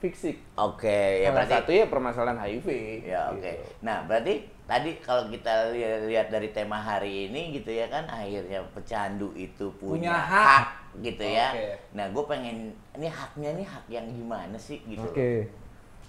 fisik. 0.00 0.37
Oke, 0.57 1.23
ya 1.23 1.28
Salah 1.30 1.35
berarti 1.45 1.54
satu 1.61 1.71
ya 1.76 1.85
permasalahan 1.87 2.38
HIV. 2.40 2.69
Ya 3.04 3.21
oke. 3.30 3.38
gitu. 3.38 3.49
Nah 3.85 4.02
berarti 4.09 4.35
tadi 4.64 4.90
kalau 5.04 5.28
kita 5.28 5.76
lihat, 6.09 6.33
dari 6.33 6.49
tema 6.57 6.80
hari 6.80 7.28
ini 7.28 7.61
gitu 7.61 7.71
ya 7.71 7.87
kan 7.92 8.09
akhirnya 8.09 8.64
pecandu 8.73 9.30
itu 9.37 9.69
punya, 9.76 10.11
Punya 10.11 10.16
hak. 10.16 10.64
gitu 11.04 11.23
ya. 11.23 11.49
Oke. 11.52 11.69
Nah 11.95 12.07
gue 12.09 12.25
pengen 12.25 12.57
ini 12.97 13.09
haknya 13.12 13.50
nih 13.61 13.66
hak 13.69 13.85
yang 13.92 14.07
gimana 14.09 14.57
sih 14.57 14.80
gitu. 14.88 15.04
Oke. 15.04 15.60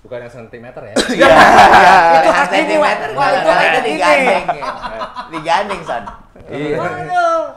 Bukan 0.01 0.17
yang 0.19 0.33
sentimeter 0.33 0.83
ya 0.83 0.95
Iya. 1.13 1.35
Itu 2.17 2.29
Hak 2.31 2.51
ini. 2.51 2.75
Wah, 2.75 2.91
itu 2.91 3.05
kalau 3.13 3.37
hak 3.47 3.61
ini. 3.61 3.81
digandeng. 3.87 4.45
ya. 4.49 4.65
Digandeng 5.29 5.81
son. 5.83 6.03
iya. 6.49 6.77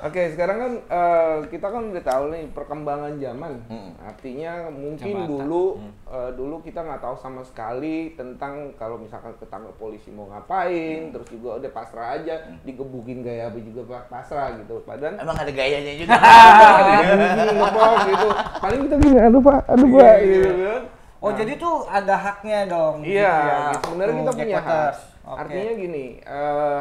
Oke, 0.05 0.29
sekarang 0.29 0.57
kan 0.59 0.73
eh, 0.85 1.37
kita 1.49 1.67
kan 1.67 1.83
udah 1.89 2.05
tahu 2.05 2.25
nih 2.29 2.45
perkembangan 2.53 3.17
zaman. 3.17 3.53
Mm. 3.67 3.91
Artinya 3.99 4.53
mungkin 4.69 5.15
dulu 5.25 5.81
eh, 6.05 6.31
dulu 6.33 6.61
kita 6.61 6.85
nggak 6.85 7.01
tahu 7.01 7.17
sama 7.17 7.41
sekali 7.43 8.13
tentang 8.13 8.53
kalau 8.75 9.01
misalkan 9.01 9.33
ketangkep 9.35 9.73
polisi 9.75 10.13
mau 10.13 10.29
ngapain, 10.29 11.09
terus 11.11 11.27
juga 11.27 11.57
udah 11.57 11.71
pasrah 11.73 12.09
aja, 12.15 12.35
digebukin 12.61 13.25
gaya 13.25 13.49
apa 13.49 13.59
juga 13.59 13.83
pa- 13.89 14.07
pasrah 14.13 14.53
gitu. 14.55 14.85
Padahal 14.85 15.17
Emang 15.17 15.33
ada 15.35 15.49
gayanya 15.51 15.93
juga. 16.05 16.15
gitu. 18.05 18.29
Paling 18.61 18.81
kita 18.85 18.95
gini, 18.99 19.19
aduh 19.19 19.41
pak, 19.41 19.61
aduh 19.67 19.89
pak, 19.91 20.15
Iya, 20.15 20.15
gitu 20.21 20.51
iya. 20.53 20.69
kan. 20.71 20.83
Oh, 21.25 21.33
jadi 21.33 21.57
tuh 21.57 21.89
ada 21.89 22.15
haknya 22.21 22.69
dong. 22.69 23.01
di 23.01 23.17
Iya, 23.17 23.33
ya. 23.33 23.59
gitu. 23.73 23.81
sebenarnya 23.89 24.15
kita 24.21 24.33
punya 24.37 24.61
hak. 24.61 24.95
Oke. 25.25 25.41
Artinya 25.41 25.73
gini, 25.73 26.07
eh, 26.21 26.81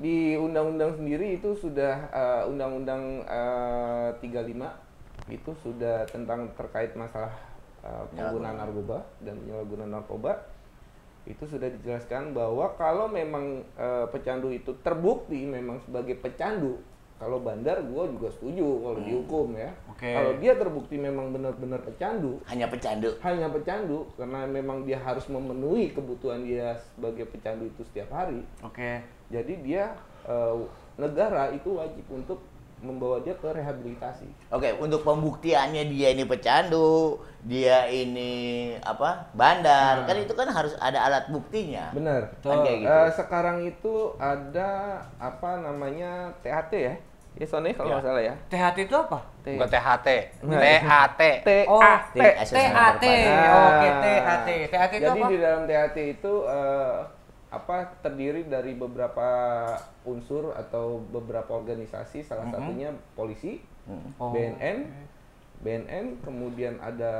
di 0.00 0.16
undang-undang 0.36 0.96
sendiri 0.96 1.36
itu 1.36 1.52
sudah 1.60 2.08
eh, 2.08 2.42
undang-undang 2.48 3.20
eh, 3.28 4.08
35 4.24 5.28
itu 5.28 5.50
sudah 5.60 6.08
tentang 6.08 6.48
terkait 6.56 6.96
masalah 6.96 7.32
eh, 7.84 8.04
penggunaan 8.16 8.56
narkoba 8.64 9.04
dan 9.20 9.44
penyalahgunaan 9.44 9.92
narkoba 9.92 10.32
itu 11.26 11.42
sudah 11.44 11.66
dijelaskan 11.66 12.32
bahwa 12.32 12.72
kalau 12.80 13.12
memang 13.12 13.60
eh, 13.76 14.06
pecandu 14.08 14.48
itu 14.52 14.72
terbukti 14.80 15.44
memang 15.44 15.84
sebagai 15.84 16.16
pecandu 16.16 16.80
kalau 17.16 17.40
bandar 17.40 17.80
gua 17.88 18.04
juga 18.12 18.28
setuju 18.28 18.84
kalau 18.84 18.98
dihukum 19.00 19.56
ya 19.56 19.72
Oke. 19.88 20.12
kalau 20.12 20.36
dia 20.36 20.52
terbukti 20.52 21.00
memang 21.00 21.32
benar-benar 21.32 21.80
pecandu 21.80 22.36
Hanya 22.44 22.68
pecandu. 22.68 23.16
hanya 23.24 23.48
pecandu 23.48 24.04
karena 24.20 24.44
memang 24.44 24.84
dia 24.84 25.00
harus 25.00 25.24
memenuhi 25.32 25.96
kebutuhan 25.96 26.44
dia 26.44 26.76
sebagai 26.92 27.24
pecandu 27.28 27.64
itu 27.72 27.80
setiap 27.88 28.12
hari. 28.12 28.44
Oke. 28.60 29.00
Jadi 29.32 29.64
dia 29.64 29.96
eh, 30.28 30.56
negara 30.96 31.52
itu 31.52 31.76
wajib 31.80 32.04
untuk 32.12 32.40
membawa 32.76 33.16
dia 33.20 33.32
ke 33.32 33.48
rehabilitasi. 33.48 34.28
Oke, 34.52 34.76
untuk 34.76 35.00
pembuktiannya 35.00 35.88
dia 35.88 36.12
ini 36.12 36.28
pecandu, 36.28 37.16
dia 37.40 37.88
ini 37.88 38.32
apa 38.78 39.32
bandar, 39.32 40.04
kan 40.04 40.16
itu 40.16 40.36
kan 40.36 40.48
harus 40.52 40.76
ada 40.76 41.00
alat 41.00 41.24
buktinya. 41.26 41.88
Benar. 41.90 42.36
Kan 42.44 42.60
kayak 42.60 42.78
gitu. 42.84 42.92
Eh, 42.92 43.10
sekarang 43.10 43.56
itu 43.64 43.94
ada 44.16 44.70
apa 45.16 45.50
namanya 45.58 46.36
THT 46.44 46.72
ya? 46.76 46.94
Ya 47.36 47.44
Sony 47.44 47.76
kalau 47.76 47.92
Ya. 47.92 48.00
nggak 48.00 48.04
salah 48.08 48.22
ya. 48.24 48.34
THT 48.48 48.76
itu 48.88 48.96
apa? 48.96 49.18
T 49.44 49.46
bukan 49.60 49.68
THT 49.68 50.08
Nah, 50.40 50.56
Oh, 51.68 51.80
TAT. 51.80 52.16
Assessment 52.16 52.72
THT. 52.96 53.04
Oke, 53.44 53.88
THT. 54.00 54.48
THT 54.72 54.92
itu 54.96 55.04
Jadi 55.04 55.20
apa? 55.20 55.28
di 55.28 55.36
dalam 55.36 55.62
THT 55.68 55.96
itu 56.16 56.32
eh, 56.48 56.96
apa 57.56 57.76
terdiri 57.98 58.44
dari 58.44 58.72
beberapa 58.72 59.28
unsur 60.02 60.52
atau 60.52 61.00
beberapa 61.02 61.52
organisasi, 61.52 62.20
salah 62.20 62.46
satunya 62.50 62.88
polisi, 63.12 63.60
Oh, 64.18 64.30
BNN, 64.30 64.82
BNN, 65.58 66.18
kemudian 66.20 66.74
ada 66.76 67.14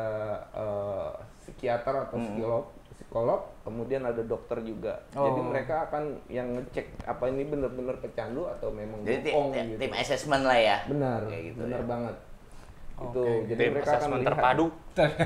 eh, 0.51 1.11
psikiater 1.39 1.95
atau 2.05 2.19
psikolog, 2.19 2.65
psikolog, 2.93 3.41
kemudian 3.63 4.03
ada 4.03 4.19
dokter 4.21 4.59
juga. 4.61 4.99
Jadi 5.09 5.41
Oh. 5.41 5.47
mereka 5.47 5.87
akan 5.87 6.19
yang 6.27 6.53
ngecek 6.53 7.07
apa 7.07 7.23
ini 7.29 7.47
benar-benar 7.47 7.97
pecandu 7.97 8.51
atau 8.51 8.69
memang 8.69 8.99
Jadi 9.01 9.31
bohong 9.31 9.51
ti- 9.53 9.63
gitu. 9.69 9.79
tim 9.81 9.93
assessment 9.95 10.43
lah 10.43 10.59
ya. 10.59 10.79
Benar, 10.85 11.21
Kayak 11.25 11.43
gitu 11.47 11.59
benar 11.63 11.79
ya. 11.79 11.87
banget. 11.87 12.17
Itu 12.97 13.23
Oke. 13.23 13.35
jadi 13.47 13.61
tim 13.61 13.73
mereka 13.73 13.91
akan 13.93 14.11
melihat. 14.11 14.29
terpadu 14.29 14.67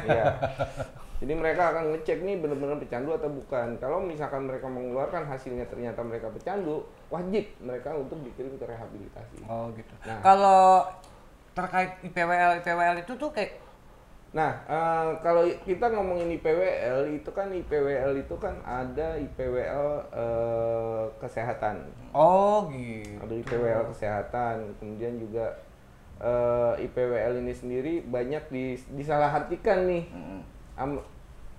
Iya. 0.02 0.24
Jadi 1.20 1.32
mereka 1.36 1.76
akan 1.76 1.92
ngecek 1.92 2.24
nih 2.24 2.40
benar-benar 2.40 2.80
pecandu 2.80 3.12
atau 3.12 3.28
bukan. 3.28 3.76
Kalau 3.76 4.00
misalkan 4.00 4.48
mereka 4.48 4.64
mengeluarkan 4.72 5.28
hasilnya 5.28 5.68
ternyata 5.68 6.00
mereka 6.00 6.32
pecandu, 6.32 6.88
wajib 7.12 7.44
mereka 7.60 7.92
untuk 7.92 8.24
dikirim 8.24 8.56
ke 8.56 8.64
rehabilitasi. 8.64 9.44
Oh, 9.44 9.68
gitu. 9.76 9.92
Nah. 10.08 10.24
Kalau 10.24 10.88
terkait 11.52 12.00
IPWL 12.00 12.64
IPWL 12.64 12.96
itu 13.04 13.12
tuh 13.20 13.28
kayak 13.36 13.60
Nah, 14.30 14.62
eh, 14.70 15.10
kalau 15.26 15.42
kita 15.66 15.90
ngomongin 15.90 16.30
IPWL 16.38 17.18
itu 17.18 17.30
kan 17.34 17.50
IPWL 17.50 18.14
itu 18.14 18.34
kan 18.38 18.54
ada 18.62 19.18
IPWL 19.18 19.88
eh, 20.14 21.04
kesehatan. 21.18 21.82
oh 22.14 22.70
gitu. 22.70 23.18
Ada 23.26 23.34
IPWL 23.42 23.90
kesehatan, 23.90 24.56
kemudian 24.78 25.18
juga 25.18 25.50
eh, 26.22 26.86
IPWL 26.86 27.42
ini 27.42 27.50
sendiri 27.50 27.94
banyak 28.06 28.46
dis- 28.54 28.86
disalahartikan 28.94 29.90
nih. 29.90 30.06
Mm-mm. 30.14 30.40
Am- 30.80 31.04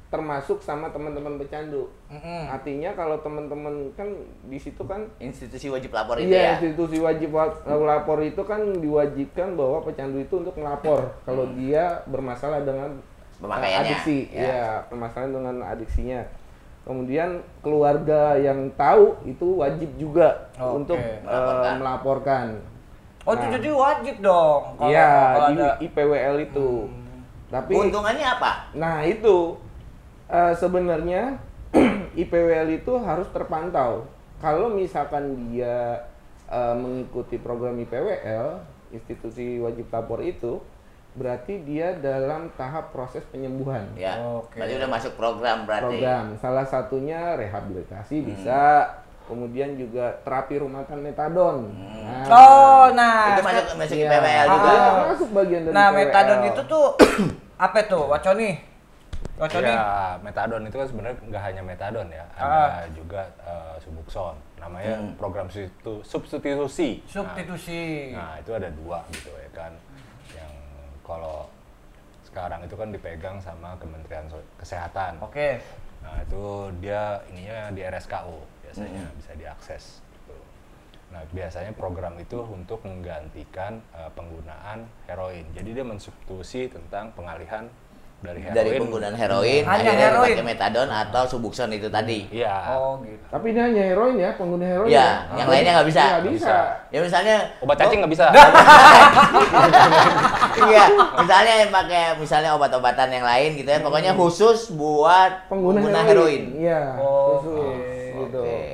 termasuk 0.10 0.60
sama 0.60 0.92
teman-teman 0.92 1.40
pecandu. 1.40 1.88
Mm-mm. 2.10 2.52
Artinya 2.52 2.92
kalau 2.92 3.16
teman-teman 3.18 3.72
kan 3.96 4.12
di 4.44 4.60
situ 4.60 4.84
kan 4.84 5.08
Institusi 5.18 5.72
wajib 5.72 5.96
lapor 5.96 6.20
itu 6.20 6.28
Iya, 6.28 6.36
ya. 6.36 6.52
institusi 6.60 7.00
wajib 7.00 7.32
wa- 7.32 7.56
lapor 7.64 8.20
itu 8.20 8.44
kan 8.44 8.60
diwajibkan 8.76 9.56
bahwa 9.56 9.80
pecandu 9.82 10.20
itu 10.20 10.36
untuk 10.36 10.52
melapor 10.54 11.16
kalau 11.24 11.48
dia 11.56 12.04
bermasalah 12.06 12.60
dengan 12.60 12.92
eh, 12.92 13.40
Pemakaiannya, 13.40 13.88
adiksi. 13.88 14.20
ya. 14.30 14.42
Iya, 14.44 14.66
permasalahan 14.86 15.32
dengan 15.32 15.56
adiksinya. 15.64 16.22
Kemudian 16.82 17.30
keluarga 17.62 18.36
yang 18.36 18.68
tahu 18.76 19.16
itu 19.24 19.48
wajib 19.56 19.90
juga 19.96 20.52
Oke. 20.54 20.76
untuk 20.76 20.98
eh, 20.98 21.24
Melaporkan. 21.24 21.74
melaporkan. 21.80 22.48
Oh, 23.22 23.32
itu 23.32 23.46
Nah. 23.48 23.54
jadi 23.56 23.70
wajib 23.72 24.16
dong. 24.20 24.62
Kalau 24.76 24.90
Iya, 24.92 25.08
di 25.08 25.54
ada 25.56 25.68
IPWL 25.80 26.36
itu. 26.44 26.68
Tapi 27.52 27.72
Keuntungannya 27.76 28.26
apa? 28.26 28.52
Nah 28.74 29.04
itu 29.04 29.60
eh, 30.26 30.54
sebenarnya 30.56 31.36
IPWL 32.18 32.68
itu 32.74 32.94
harus 32.98 33.28
terpantau. 33.30 34.08
Kalau 34.40 34.72
misalkan 34.72 35.24
dia 35.52 36.08
eh, 36.48 36.76
mengikuti 36.76 37.36
program 37.36 37.76
IPWL, 37.78 38.48
institusi 38.90 39.56
wajib 39.58 39.88
lapor 39.88 40.20
itu, 40.20 40.64
berarti 41.12 41.60
dia 41.62 41.92
dalam 41.94 42.48
tahap 42.56 42.90
proses 42.90 43.24
penyembuhan. 43.28 43.84
Ya. 43.94 44.16
Oke. 44.18 44.56
Berarti 44.56 44.76
udah 44.78 44.90
masuk 44.90 45.14
program 45.14 45.58
berarti. 45.64 46.00
Program 46.00 46.26
salah 46.38 46.64
satunya 46.64 47.36
rehabilitasi 47.36 48.16
Hmm. 48.18 48.28
bisa, 48.28 48.62
kemudian 49.28 49.76
juga 49.76 50.12
terapi 50.24 50.56
rumatan 50.58 51.00
metadon. 51.00 51.68
Nah, 51.72 52.28
Oh, 52.28 52.86
nah. 52.92 53.36
Itu 53.36 53.44
masuk 53.44 53.66
masuk 53.78 53.96
iya. 53.96 54.08
IPWL 54.10 54.28
Ah, 54.42 54.52
juga. 54.52 54.72
masuk 55.08 55.30
bagian 55.32 55.62
dari 55.62 55.74
Nah, 55.74 55.88
PWL. 55.88 55.98
metadon 56.00 56.42
itu 56.46 56.62
tuh 56.66 56.86
apa 57.62 57.80
tuh? 57.86 58.10
Waconi. 58.10 58.58
Waconi. 59.38 59.70
Ya, 59.70 60.18
metadon 60.26 60.66
itu 60.66 60.76
kan 60.76 60.88
sebenarnya 60.90 61.18
nggak 61.30 61.44
hanya 61.46 61.62
metadon 61.62 62.08
ya, 62.10 62.26
ada 62.34 62.90
juga 62.98 63.22
eh, 63.46 63.76
subuxon. 63.86 64.34
Namanya 64.58 64.98
program 65.18 65.46
substitu- 65.46 66.02
substitusi. 66.02 67.02
Substitusi. 67.06 68.14
Nah, 68.18 68.42
itu 68.42 68.50
ada 68.54 68.70
dua 68.74 69.06
gitu 69.14 69.30
ya 69.30 69.50
kan. 69.54 69.72
Yang 70.34 70.54
kalau 71.06 71.46
sekarang 72.26 72.66
itu 72.66 72.74
kan 72.74 72.90
dipegang 72.90 73.38
sama 73.38 73.78
Kementerian 73.78 74.26
Kesehatan. 74.58 75.22
Oke. 75.22 75.62
Nah, 76.02 76.18
itu 76.26 76.44
dia 76.82 77.22
ininya 77.30 77.70
di 77.70 77.82
RSKU 77.86 78.38
biasanya 78.66 79.06
bisa 79.18 79.32
diakses. 79.38 79.84
Nah, 81.12 81.28
biasanya 81.28 81.76
program 81.76 82.16
itu 82.18 82.40
untuk 82.40 82.80
menggantikan 82.88 83.84
eh, 83.92 84.10
penggunaan 84.16 84.88
heroin. 85.06 85.44
Jadi 85.52 85.70
dia 85.76 85.84
mensubstitusi 85.84 86.72
tentang 86.72 87.12
pengalihan 87.12 87.68
dari 88.22 88.38
heroin. 88.38 88.56
Dari 88.56 88.70
penggunaan 88.78 89.18
heroin, 89.18 89.62
Hanya 89.66 89.82
akhirnya 89.82 90.08
heroin. 90.14 90.32
pakai 90.38 90.46
metadon 90.46 90.90
atau 90.94 91.24
subuxon 91.28 91.74
itu 91.74 91.90
tadi. 91.90 92.30
Iya. 92.30 92.54
Oh, 92.70 93.02
gitu. 93.02 93.18
Tapi 93.28 93.46
ini 93.50 93.60
hanya 93.60 93.84
heroin 93.92 94.16
ya, 94.16 94.30
pengguna 94.38 94.62
heroin. 94.64 94.88
Iya, 94.94 95.02
ya. 95.02 95.36
yang 95.42 95.48
lainnya 95.50 95.72
nggak 95.76 95.90
bisa. 95.90 96.04
Nggak 96.06 96.26
bisa. 96.32 96.56
Ya 96.94 97.00
misalnya 97.02 97.36
Obat 97.60 97.76
cacing 97.76 98.00
nggak 98.00 98.14
bisa. 98.14 98.26
Iya, 100.62 100.86
misalnya 101.18 101.54
yang 101.66 101.72
pakai 101.74 102.04
misalnya 102.20 102.54
obat-obatan 102.54 103.10
yang 103.10 103.26
lain 103.26 103.58
gitu 103.58 103.66
ya, 103.66 103.80
pokoknya 103.82 104.14
khusus 104.14 104.70
buat 104.76 105.48
Pengguna, 105.50 105.82
pengguna, 105.82 106.00
heroin. 106.06 106.44
Iya, 106.54 107.02
Oh, 107.02 107.40
khusus 107.42 107.82
gitu. 108.14 108.42
Oke. 108.46 108.71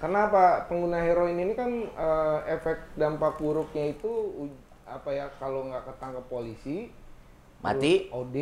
Karena 0.00 0.26
apa? 0.26 0.64
Pengguna 0.64 0.98
heroin 0.98 1.36
ini 1.36 1.52
kan 1.52 1.70
eh, 1.86 2.38
efek 2.50 2.96
dampak 2.96 3.36
buruknya 3.36 3.92
itu 3.92 4.10
apa 4.88 5.12
ya 5.12 5.28
kalau 5.36 5.68
nggak 5.68 5.86
ketangkep 5.86 6.24
polisi 6.26 6.88
Mati. 7.60 8.08
OD, 8.08 8.36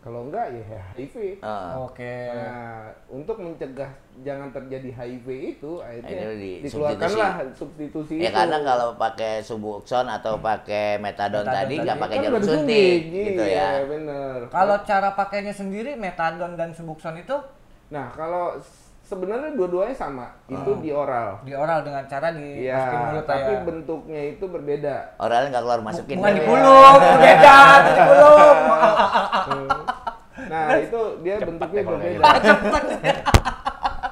kalau 0.00 0.24
enggak 0.24 0.48
ya 0.56 0.64
HIV. 0.96 1.44
Heeh. 1.44 1.72
Oke. 1.76 2.14
Nah, 2.32 2.88
untuk 3.12 3.36
mencegah 3.36 3.92
jangan 4.24 4.48
terjadi 4.48 4.88
HIV 4.88 5.26
itu 5.52 5.84
akhirnya 5.84 6.32
di- 6.32 6.64
dikeluarkanlah 6.64 7.52
substitusi 7.52 8.16
Ya 8.16 8.32
itu. 8.32 8.38
karena 8.40 8.58
kalau 8.64 8.96
pakai 8.96 9.44
subuxon 9.44 10.08
atau 10.08 10.40
pakai 10.40 10.96
metadon, 10.96 11.44
Metadon 11.44 11.52
tadi 11.52 11.74
nggak 11.84 11.98
pakai 12.00 12.16
Kan 12.16 12.24
jarum 12.24 12.40
suntik 12.40 12.56
disuntik, 12.64 13.00
gitu 13.12 13.42
iya, 13.44 13.68
ya. 13.68 13.84
bener. 13.84 14.36
Kalau 14.48 14.76
cara 14.82 15.08
pakainya 15.12 15.52
sendiri 15.52 15.92
metadon 15.94 16.56
dan 16.56 16.72
subuxon 16.72 17.20
itu 17.20 17.36
Nah, 17.86 18.10
kalau 18.16 18.56
sebenarnya 19.06 19.54
dua-duanya 19.54 19.94
sama, 19.94 20.26
itu 20.50 20.70
di 20.82 20.90
oral. 20.90 21.38
di 21.46 21.54
oral 21.54 21.86
dengan 21.86 22.02
cara 22.10 22.34
di 22.34 22.66
Iya, 22.66 22.82
mulut 22.90 23.22
tapi 23.22 23.52
ya. 23.54 23.62
bentuknya 23.62 24.20
itu 24.34 24.44
berbeda. 24.50 24.96
Oralnya 25.22 25.48
nggak 25.54 25.64
keluar 25.64 25.80
masukin. 25.86 26.18
Bukan 26.18 26.34
di 26.34 26.42
ya. 26.42 26.48
pulung, 26.50 26.94
beda 27.22 27.56
di 27.78 27.92
pulung. 28.02 28.58
Hmm. 29.46 29.68
Nah, 30.46 30.68
itu 30.78 31.00
dia 31.22 31.36
bentuknya 31.38 31.80
ya 31.80 31.86
kalau 31.86 31.98
kayak 32.02 32.18
berbeda. 32.18 33.14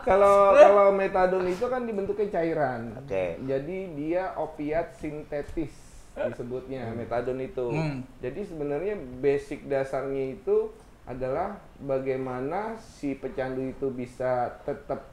Kalau 0.04 0.52
kalau 0.52 0.92
metadon 0.92 1.48
itu 1.48 1.64
kan 1.64 1.88
dibentuknya 1.88 2.28
cairan. 2.28 2.92
Oke. 3.00 3.40
Jadi 3.40 3.78
dia 3.96 4.36
opiat 4.36 4.92
sintetis 5.00 5.72
disebutnya 6.12 6.92
metadon 6.92 7.40
itu. 7.40 7.72
Hmm. 7.72 8.04
Jadi 8.20 8.44
sebenarnya 8.44 9.00
basic 9.24 9.64
dasarnya 9.64 10.36
itu 10.36 10.76
adalah 11.04 11.52
bagaimana 11.78 12.72
si 12.76 13.14
pecandu 13.14 13.60
itu 13.62 13.86
bisa 13.90 14.48
tetap 14.62 15.04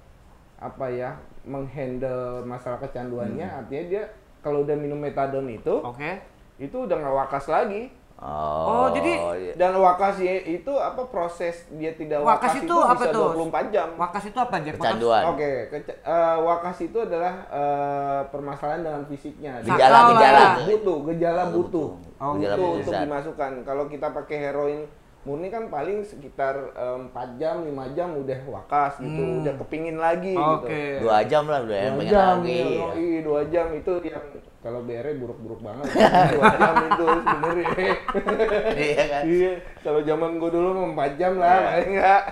apa 0.55 0.85
ya 0.87 1.11
menghandle 1.43 2.41
masalah 2.41 2.79
kecanduannya. 2.79 3.43
Artinya 3.45 3.83
dia 3.89 4.03
kalau 4.39 4.61
udah 4.61 4.73
minum 4.73 4.97
metadon 4.97 5.45
itu 5.45 5.75
Oke. 5.77 6.21
itu 6.57 6.77
udah 6.77 6.95
nggak 6.95 7.15
wakas 7.17 7.47
lagi. 7.47 7.91
Oh, 8.15 8.85
Oh, 8.85 8.87
jadi- 8.93 9.17
iya. 9.41 9.53
Dan 9.57 9.73
wakas 9.75 10.21
ya- 10.21 10.45
itu 10.45 10.69
apa 10.71 11.09
proses 11.09 11.65
dia 11.71 11.89
tidak 11.91 12.21
Wakas 12.21 12.53
wakas, 12.53 12.61
itu 12.61 12.75
apa 12.77 12.93
bisa 12.93 13.09
tuh? 13.09 13.25
24 13.33 13.65
jam. 13.67 13.87
Wakas 13.97 14.23
itu 14.23 14.37
apa, 14.37 14.55
Jack? 14.61 14.73
Kecanduan. 14.77 15.23
Oke, 15.25 15.51
kece- 15.67 15.97
eh, 15.99 16.37
wakas 16.39 16.77
itu 16.83 16.97
adalah 17.01 17.33
eh, 17.49 18.21
permasalahan 18.29 18.85
dengan 18.85 19.01
fisiknya. 19.09 19.57
Gejala-gejala. 19.65 20.69
Butuh, 20.69 20.97
gejala 21.09 21.43
butuh. 21.49 21.87
Oh, 22.15 22.37
Gejala 22.37 22.55
Butuh 22.55 22.61
butuh 22.61 22.77
untuk 22.77 22.93
dimasukkan. 23.01 23.51
Kalau 23.65 23.83
kita 23.89 24.07
pakai 24.13 24.37
heroin 24.39 24.79
murni 25.21 25.47
kan 25.47 25.67
paling 25.67 26.01
sekitar 26.01 26.57
4 26.73 27.13
jam, 27.37 27.61
5 27.61 27.69
jam 27.91 28.09
udah 28.11 28.39
wakas 28.49 28.97
gitu, 28.97 29.21
Hmm. 29.21 29.39
udah 29.39 29.53
kepingin 29.61 29.95
lagi 29.95 30.33
Oke. 30.33 30.65
gitu. 30.97 31.05
dua 31.05 31.21
jam 31.23 31.45
lah 31.45 31.61
udah 31.61 31.77
ya, 31.77 31.85
Dua 31.85 31.93
pengen 31.95 32.09
jam, 32.09 32.35
lagi. 32.39 32.49
ya, 32.51 32.65
ya. 32.65 32.79
yoi, 32.89 33.09
dua 33.21 33.41
jam 33.45 33.67
itu 33.69 33.91
yang 34.01 34.25
kalau 34.57 34.79
BR 34.81 35.07
buruk-buruk 35.15 35.61
banget. 35.61 35.85
dua 36.33 36.45
jam 36.55 36.73
itu 36.83 37.05
sebenarnya. 37.21 37.69
Iya 38.81 39.03
kan? 39.07 39.21
Iya, 39.23 39.51
kalau 39.79 40.01
zaman 40.01 40.31
gue 40.35 40.49
dulu 40.49 40.69
4 40.91 41.13
jam 41.15 41.33
lah, 41.35 41.53
Iya. 41.53 41.65
paling 41.67 41.89
enggak. 41.91 42.23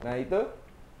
Nah 0.00 0.14
itu 0.16 0.40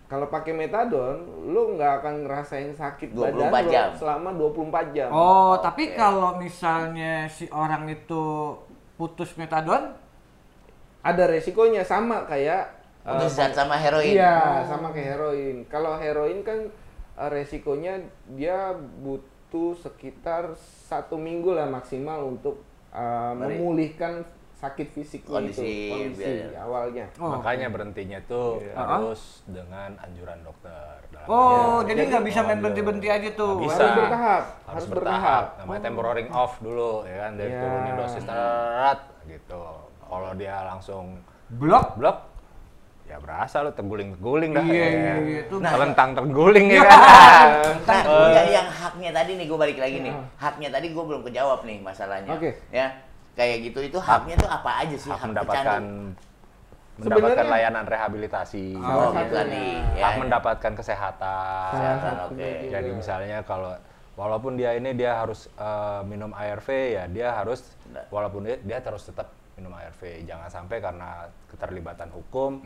kalau 0.04 0.28
pakai 0.28 0.52
metadon, 0.52 1.16
lu 1.46 1.72
nggak 1.72 1.92
akan 1.98 2.14
ngerasain 2.22 2.70
sakit 2.70 3.16
24 3.16 3.48
badan 3.48 3.64
lu 3.64 3.72
jam. 3.72 3.88
selama 3.96 4.28
24 4.32 4.92
jam. 4.92 5.08
Oh, 5.08 5.56
tapi 5.56 5.96
kalau 5.96 6.36
misalnya 6.36 7.24
si 7.26 7.48
orang 7.48 7.88
itu 7.88 8.52
putus 8.94 9.32
metadon, 9.34 9.96
Ada 11.02 11.26
resikonya 11.26 11.82
sama 11.82 12.22
kayak 12.24 12.78
Untuk 13.02 13.26
eh, 13.26 13.34
zat 13.34 13.50
sama 13.52 13.74
heroin. 13.74 14.14
Iya, 14.14 14.62
sama 14.62 14.90
kayak 14.90 15.08
heroin. 15.12 15.56
Kalau 15.66 15.94
heroin 15.94 16.38
kan 16.40 16.70
eh, 17.12 17.28
resikonya 17.28 17.98
dia 18.30 18.70
butuh 18.98 19.74
sekitar 19.74 20.54
satu 20.86 21.14
minggu 21.14 21.52
lah 21.52 21.66
maksimal 21.66 22.22
untuk 22.24 22.62
Mari. 22.88 23.58
memulihkan 23.58 24.22
sakit 24.54 24.94
fisiknya 24.94 25.42
Kondisi, 25.42 25.58
itu, 25.58 25.90
kondisi 25.90 26.22
biar- 26.22 26.62
awalnya. 26.62 27.06
Oh, 27.18 27.34
Makanya 27.34 27.66
berhentinya 27.66 28.22
tuh 28.22 28.62
Iya. 28.62 28.78
harus 28.78 29.42
dengan 29.44 29.90
anjuran 29.98 30.38
dokter. 30.40 31.02
Dalam 31.10 31.26
Oh, 31.26 31.82
jadi 31.82 32.06
nggak 32.06 32.22
bisa 32.22 32.40
main 32.40 32.56
Oh, 32.56 32.62
berhenti-berhenti 32.62 33.08
aja 33.10 33.28
tuh. 33.34 33.52
Bisa. 33.58 33.74
Harus 33.82 33.98
bertahap, 33.98 34.42
harus, 34.46 34.62
harus 34.70 34.86
bertahap. 34.86 35.42
bertahap. 35.50 35.66
Namanya 35.66 35.80
tempering 35.82 36.28
off 36.30 36.52
dulu 36.62 37.02
ya 37.02 37.16
kan 37.18 37.32
dari 37.34 37.50
Iya. 37.50 37.58
turunin 37.58 37.94
dosis 37.98 38.22
terat 38.22 38.98
gitu. 39.26 39.62
Kalau 40.12 40.30
dia 40.36 40.56
langsung 40.62 41.04
Blok. 41.48 41.96
blok 41.96 42.18
ya 43.02 43.16
berasa 43.16 43.60
lu 43.60 43.72
terguling-terguling 43.72 44.50
dah. 44.52 44.60
Iya, 44.62 44.72
ya. 44.72 44.88
iya, 44.88 45.14
iya, 45.18 45.38
itu 45.42 45.56
Nah, 45.56 45.72
Telentang 45.72 46.10
terguling 46.14 46.66
ya 46.66 46.74
Iya. 46.74 46.84
kan. 46.86 47.48
Nah, 47.88 48.02
yang, 48.30 48.48
yang 48.54 48.68
haknya 48.70 49.10
tadi 49.10 49.30
nih 49.36 49.46
gue 49.46 49.58
balik 49.58 49.78
lagi 49.78 49.96
nih. 50.00 50.12
Haknya 50.36 50.68
tadi 50.68 50.86
gue 50.88 51.04
belum 51.04 51.22
kejawab 51.22 51.60
nih 51.62 51.80
masalahnya. 51.80 52.30
Oke. 52.30 52.56
Ya, 52.68 52.92
kayak 53.34 53.56
gitu 53.66 53.80
itu 53.82 53.98
haknya 53.98 54.36
tuh 54.36 54.48
apa 54.48 54.70
aja 54.80 54.96
sih? 54.96 55.08
Hak 55.08 55.18
Hak 55.18 55.28
mendapatkan 55.28 55.82
mendapatkan 56.92 57.24
Sebenarnya- 57.34 57.48
layanan 57.50 57.84
rehabilitasi. 57.84 58.66
Oh, 58.76 58.84
Salah 59.10 59.12
gitu 59.18 59.34
satunya. 59.34 59.44
nih. 59.50 59.72
Ya, 59.92 60.04
hak 60.06 60.14
mendapatkan 60.18 60.72
kesehatan. 60.74 61.70
Kesehatan, 61.72 62.14
oke. 62.22 62.32
juga. 62.32 62.68
Jadi 62.70 62.88
misalnya 62.92 63.38
kalau 63.42 63.72
walaupun 64.14 64.52
dia 64.54 64.72
ini 64.72 64.92
dia 64.92 65.16
harus 65.16 65.48
eh, 65.50 66.00
minum 66.06 66.32
ARV 66.32 66.68
ya 66.70 67.04
dia 67.08 67.28
harus 67.34 67.64
Nggak. 67.86 68.04
walaupun 68.08 68.40
dia, 68.44 68.56
dia 68.60 68.78
terus 68.78 69.04
tetap 69.04 69.32
minum 69.52 69.70
ARV. 69.70 70.24
Jangan 70.24 70.48
sampai 70.48 70.80
karena 70.80 71.22
keterlibatan 71.46 72.08
hukum 72.08 72.64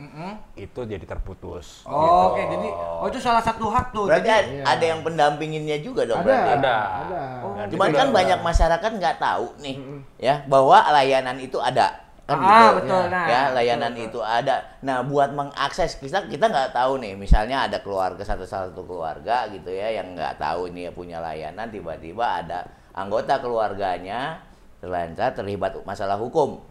itu 0.53 0.79
jadi 0.81 1.03
terputus. 1.03 1.83
Oh, 1.83 1.91
gitu. 1.91 2.11
Oke, 2.31 2.41
jadi 2.47 2.67
oh 2.71 3.05
itu 3.07 3.19
salah 3.19 3.43
satu 3.43 3.67
hak 3.67 3.91
tuh. 3.91 4.07
Berarti 4.07 4.23
Jadi, 4.23 4.31
ada, 4.31 4.47
Iya. 4.47 4.63
ada 4.65 4.85
yang 4.85 4.99
pendampinginnya 5.03 5.77
juga 5.79 6.07
dong 6.07 6.23
Ada, 6.23 6.27
berarti. 6.27 6.51
Ada. 6.57 6.75
ada. 7.03 7.21
Oh. 7.43 7.53
Cuman 7.67 7.89
kan 7.91 8.07
udah- 8.07 8.15
banyak 8.15 8.39
masyarakat 8.41 8.91
nggak 8.97 9.17
tahu 9.19 9.45
nih, 9.59 9.75
ya 10.17 10.35
bahwa 10.47 10.77
layanan 10.89 11.37
itu 11.37 11.59
ada. 11.59 12.07
Kan 12.27 12.43
Ah, 12.43 12.75
gitu. 12.75 12.83
betul. 12.83 13.03
Nah, 13.07 13.23
ya 13.23 13.41
layanan 13.55 13.91
betul, 13.95 14.07
itu 14.11 14.19
ada. 14.19 14.55
Nah 14.83 14.99
buat 14.99 15.31
mengakses 15.31 15.95
kita 15.95 16.27
kita 16.27 16.51
nggak 16.51 16.75
tahu 16.75 16.99
nih, 16.99 17.15
misalnya 17.15 17.71
ada 17.71 17.79
keluarga 17.79 18.19
satu 18.19 18.43
satu 18.43 18.83
keluarga 18.83 19.47
gitu 19.47 19.71
ya 19.71 19.95
yang 19.95 20.11
nggak 20.11 20.35
tahu 20.35 20.67
ini 20.67 20.91
punya 20.91 21.23
layanan, 21.23 21.71
tiba-tiba 21.71 22.43
ada 22.43 22.67
anggota 22.91 23.39
keluarganya 23.39 24.43
terlantar 24.77 25.33
terlibat 25.33 25.73
masalah 25.85 26.21
hukum 26.21 26.61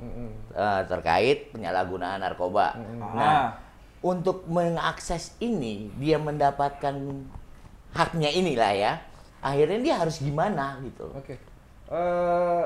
eh, 0.55 0.83
terkait 0.87 1.51
penyalahgunaan 1.51 2.23
narkoba. 2.23 2.75
Ah. 2.75 3.13
Nah 3.15 3.67
untuk 4.07 4.47
mengakses 4.47 5.35
ini 5.43 5.91
dia 5.97 6.21
mendapatkan 6.21 6.95
haknya 7.91 8.31
inilah 8.31 8.73
ya. 8.77 8.93
Akhirnya 9.43 9.79
dia 9.83 9.95
harus 9.99 10.23
gimana 10.23 10.79
gitu. 10.87 11.11
Oke. 11.11 11.39
Eh, 11.91 12.65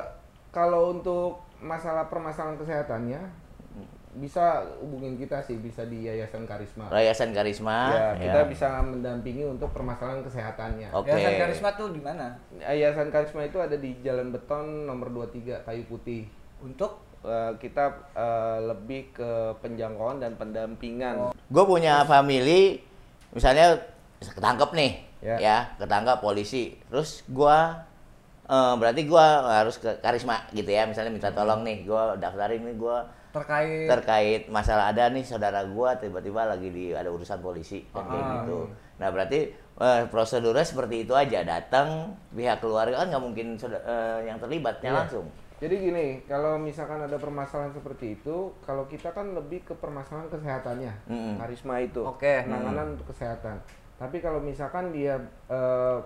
kalau 0.53 0.97
untuk 0.97 1.41
masalah 1.61 2.09
permasalahan 2.09 2.57
kesehatannya, 2.57 3.21
bisa 4.19 4.67
hubungin 4.83 5.15
kita 5.15 5.39
sih, 5.39 5.61
bisa 5.63 5.87
di 5.87 6.09
Yayasan 6.11 6.43
Karisma. 6.43 6.91
Yayasan 6.91 7.31
Karisma. 7.31 7.95
ya, 7.95 8.09
kita 8.19 8.41
ya. 8.43 8.51
bisa 8.51 8.69
mendampingi 8.83 9.47
untuk 9.47 9.71
permasalahan 9.71 10.25
kesehatannya. 10.27 10.91
Oke. 10.91 11.15
Yayasan 11.15 11.39
Karisma 11.39 11.69
tuh 11.79 11.89
di 11.95 12.03
mana? 12.03 12.35
Yayasan 12.59 13.15
Karisma 13.15 13.47
itu 13.47 13.63
ada 13.63 13.79
di 13.79 13.95
Jalan 14.03 14.35
Beton 14.35 14.91
nomor 14.91 15.15
23 15.15 15.63
Kayu 15.63 15.87
Putih. 15.87 16.27
Untuk 16.61 17.11
Eh, 17.21 17.53
kita 17.61 17.93
eh, 18.17 18.59
lebih 18.65 19.13
ke 19.13 19.53
penjangkauan 19.61 20.25
dan 20.25 20.41
pendampingan. 20.41 21.37
Gue 21.53 21.65
punya 21.69 22.01
family, 22.09 22.81
misalnya 23.37 23.77
ketangkep 24.25 24.73
nih, 24.73 24.93
Ya. 25.21 25.37
ya, 25.37 25.57
ketangkep 25.77 26.17
polisi. 26.25 26.81
Terus 26.89 27.21
gua 27.29 27.77
eh, 28.49 28.75
berarti 28.81 29.05
gua 29.05 29.45
harus 29.61 29.77
ke 29.77 30.01
karisma 30.01 30.49
gitu 30.57 30.73
ya, 30.73 30.89
misalnya 30.89 31.13
minta 31.13 31.29
tolong 31.29 31.61
nih, 31.61 31.85
gua 31.85 32.17
daftarin 32.17 32.65
nih 32.65 32.81
gua 32.81 33.05
terkait 33.31 33.87
terkait 33.87 34.43
masalah 34.47 34.91
ada 34.91 35.07
nih 35.07 35.23
saudara 35.23 35.63
gua 35.65 35.95
tiba-tiba 35.95 36.45
lagi 36.45 36.69
di 36.69 36.91
ada 36.91 37.07
urusan 37.07 37.39
polisi 37.39 37.87
kan 37.89 38.03
kayak 38.05 38.21
Ah. 38.21 38.33
gitu. 38.43 38.59
Nah 38.99 39.09
berarti 39.09 39.41
eh, 39.81 40.03
prosedurnya 40.07 40.61
seperti 40.61 41.03
itu 41.03 41.15
aja, 41.15 41.41
datang 41.41 42.13
pihak 42.31 42.59
keluarga 42.59 43.01
kan 43.01 43.09
nggak 43.09 43.23
mungkin 43.23 43.47
eh, 43.57 44.19
yang 44.25 44.37
terlibatnya 44.37 44.91
Iya. 44.91 44.99
langsung. 45.01 45.27
Jadi 45.57 45.77
gini, 45.79 46.07
kalau 46.25 46.57
misalkan 46.57 47.01
ada 47.01 47.17
permasalahan 47.17 47.69
seperti 47.71 48.17
itu, 48.17 48.49
kalau 48.61 48.85
kita 48.85 49.13
kan 49.13 49.33
lebih 49.33 49.61
ke 49.63 49.77
permasalahan 49.77 50.29
kesehatannya, 50.29 50.93
Mm-mm. 51.05 51.37
karisma 51.37 51.77
itu, 51.79 52.01
Oke. 52.01 52.45
penanganan 52.45 52.97
untuk 52.97 53.13
kesehatan. 53.13 53.61
Tapi 53.97 54.19
kalau 54.19 54.41
misalkan 54.41 54.89
dia 54.89 55.21
eh, 55.49 55.99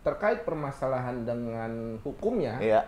terkait 0.00 0.44
permasalahan 0.44 1.24
dengan 1.24 1.96
hukumnya, 2.00 2.56
Iya. 2.56 2.80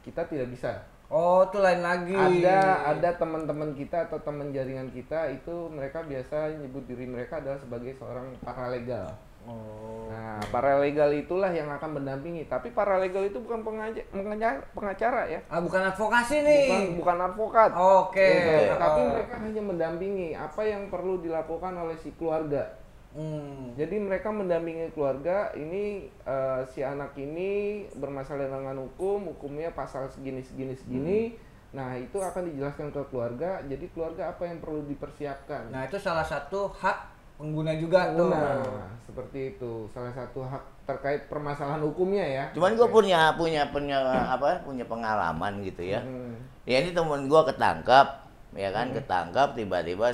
kita 0.00 0.24
tidak 0.24 0.48
bisa. 0.48 0.72
Oh, 1.08 1.40
tuh 1.48 1.64
lain 1.64 1.80
lagi. 1.80 2.12
Ada 2.12 2.92
ada 2.92 3.10
teman-teman 3.16 3.72
kita 3.72 4.04
atau 4.06 4.20
teman 4.20 4.52
jaringan 4.52 4.92
kita 4.92 5.32
itu 5.32 5.72
mereka 5.72 6.04
biasa 6.04 6.52
nyebut 6.60 6.84
diri 6.84 7.08
mereka 7.08 7.40
adalah 7.40 7.56
sebagai 7.56 7.96
seorang 7.96 8.36
paralegal. 8.44 9.08
Oh. 9.48 10.12
Nah, 10.12 10.36
paralegal 10.52 11.08
itulah 11.16 11.48
yang 11.48 11.72
akan 11.72 11.96
mendampingi. 11.96 12.44
Tapi 12.44 12.68
paralegal 12.68 13.24
itu 13.24 13.40
bukan 13.40 13.64
pengaja- 13.64 14.04
pengaja- 14.12 14.60
pengacara 14.76 15.24
ya. 15.24 15.40
Ah, 15.48 15.64
bukan 15.64 15.88
advokasi 15.88 16.44
nih. 16.44 16.68
Bukan, 16.68 16.84
bukan 17.00 17.18
advokat. 17.24 17.70
Oke. 17.72 18.28
Gitu. 18.28 18.76
Tapi 18.76 19.00
Oh. 19.00 19.08
mereka 19.08 19.34
hanya 19.40 19.62
mendampingi 19.64 20.36
apa 20.36 20.60
yang 20.60 20.92
perlu 20.92 21.24
dilakukan 21.24 21.72
oleh 21.72 21.96
si 21.96 22.12
keluarga. 22.20 22.68
Hmm. 23.16 23.72
Jadi 23.74 23.96
mereka 23.96 24.28
mendampingi 24.28 24.92
keluarga 24.92 25.48
ini 25.56 26.12
eh, 26.28 26.60
si 26.68 26.84
anak 26.84 27.16
ini 27.16 27.84
bermasalah 27.96 28.52
dengan 28.52 28.76
hukum, 28.84 29.32
hukumnya 29.32 29.72
pasal 29.72 30.06
segini 30.12 30.44
segini 30.44 30.76
segini. 30.76 31.20
Nah, 31.68 31.96
itu 32.00 32.16
akan 32.16 32.48
dijelaskan 32.48 32.88
ke 32.92 33.02
keluarga. 33.12 33.60
Jadi 33.64 33.92
keluarga 33.92 34.32
apa 34.32 34.48
yang 34.48 34.60
perlu 34.60 34.88
dipersiapkan. 34.88 35.68
Nah, 35.68 35.84
itu 35.84 36.00
salah 36.00 36.24
satu 36.24 36.72
hak 36.72 37.16
pengguna 37.36 37.76
juga 37.76 38.16
tuh. 38.16 38.32
Nah, 38.32 38.88
seperti 39.04 39.56
itu. 39.56 39.84
Salah 39.92 40.12
satu 40.12 40.44
hak 40.44 40.64
terkait 40.88 41.28
permasalahan 41.28 41.84
hukumnya 41.84 42.24
ya. 42.24 42.44
Cuman 42.56 42.72
gue 42.72 42.88
punya 42.88 43.36
punya 43.36 43.68
punya 43.68 44.00
apa 44.32 44.64
punya 44.64 44.88
pengalaman 44.88 45.60
gitu 45.60 45.84
ya. 45.84 46.00
Hmm. 46.00 46.36
Ya 46.64 46.80
ini 46.80 46.96
temen 46.96 47.28
gue 47.28 47.42
ketangkap, 47.52 48.28
ya 48.56 48.72
kan 48.72 48.92
ketangkap 48.92 49.52
tiba-tiba 49.52 50.12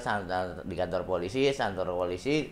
di 0.66 0.74
kantor 0.74 1.02
polisi, 1.06 1.50
kantor 1.54 1.94
polisi. 1.94 2.50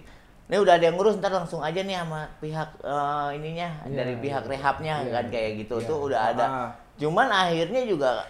Ini 0.53 0.61
udah 0.61 0.77
ada 0.77 0.85
yang 0.85 1.01
ngurus 1.01 1.17
ntar 1.17 1.33
langsung 1.33 1.65
aja 1.65 1.81
nih 1.81 1.97
sama 1.97 2.29
pihak 2.37 2.85
eh, 2.85 3.29
ininya 3.41 3.73
Iya, 3.89 3.97
dari 3.97 4.15
pihak 4.21 4.45
iya. 4.45 4.51
rehabnya 4.53 4.95
Iya, 5.01 5.09
kan 5.09 5.25
iya. 5.25 5.33
kayak 5.33 5.51
gitu 5.65 5.75
Iya. 5.81 5.89
tuh 5.89 5.99
udah 6.05 6.21
ada. 6.29 6.45
Ah. 6.45 6.69
Cuman 7.01 7.29
akhirnya 7.33 7.83
juga 7.89 8.29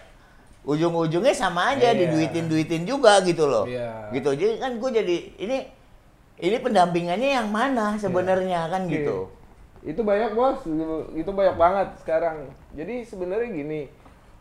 ujung-ujungnya 0.63 1.35
sama 1.35 1.75
aja 1.75 1.91
Iya. 1.91 2.07
diduitin-duitin 2.07 2.87
juga 2.87 3.19
gitu 3.27 3.43
loh. 3.43 3.67
Iya. 3.67 4.07
Gitu. 4.15 4.39
Jadi 4.39 4.53
kan 4.55 4.71
gue 4.79 4.89
jadi 4.95 5.15
ini 5.35 5.57
ini 6.39 6.55
pendampingannya 6.63 7.29
yang 7.43 7.51
mana 7.51 7.99
sebenarnya 7.99 8.71
kan 8.71 8.87
Oke. 8.87 9.03
gitu. 9.03 9.17
Itu 9.83 10.07
banyak 10.07 10.31
bos, 10.31 10.63
itu 11.11 11.27
banyak 11.27 11.59
banget 11.59 11.87
sekarang. 11.99 12.47
Jadi 12.71 13.03
sebenarnya 13.03 13.51
gini, 13.51 13.91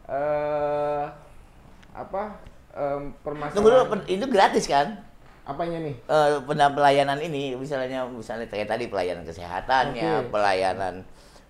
eh 0.06 1.04
apa 1.90 2.38
Tunggu 2.70 3.10
dulu, 3.10 3.10
permasalahan 3.26 3.90
pen- 3.90 4.06
itu 4.06 4.26
gratis 4.30 4.64
kan? 4.70 5.02
Apanya 5.42 5.78
nih? 5.80 5.94
eh 6.00 6.28
pena- 6.42 6.70
pelayanan 6.70 7.18
ini 7.18 7.54
misalnya 7.54 8.06
misalnya 8.06 8.46
kayak 8.46 8.68
tadi 8.68 8.86
pelayanan 8.86 9.22
kesehatannya, 9.22 10.10
Oke. 10.20 10.30
pelayanan 10.30 10.94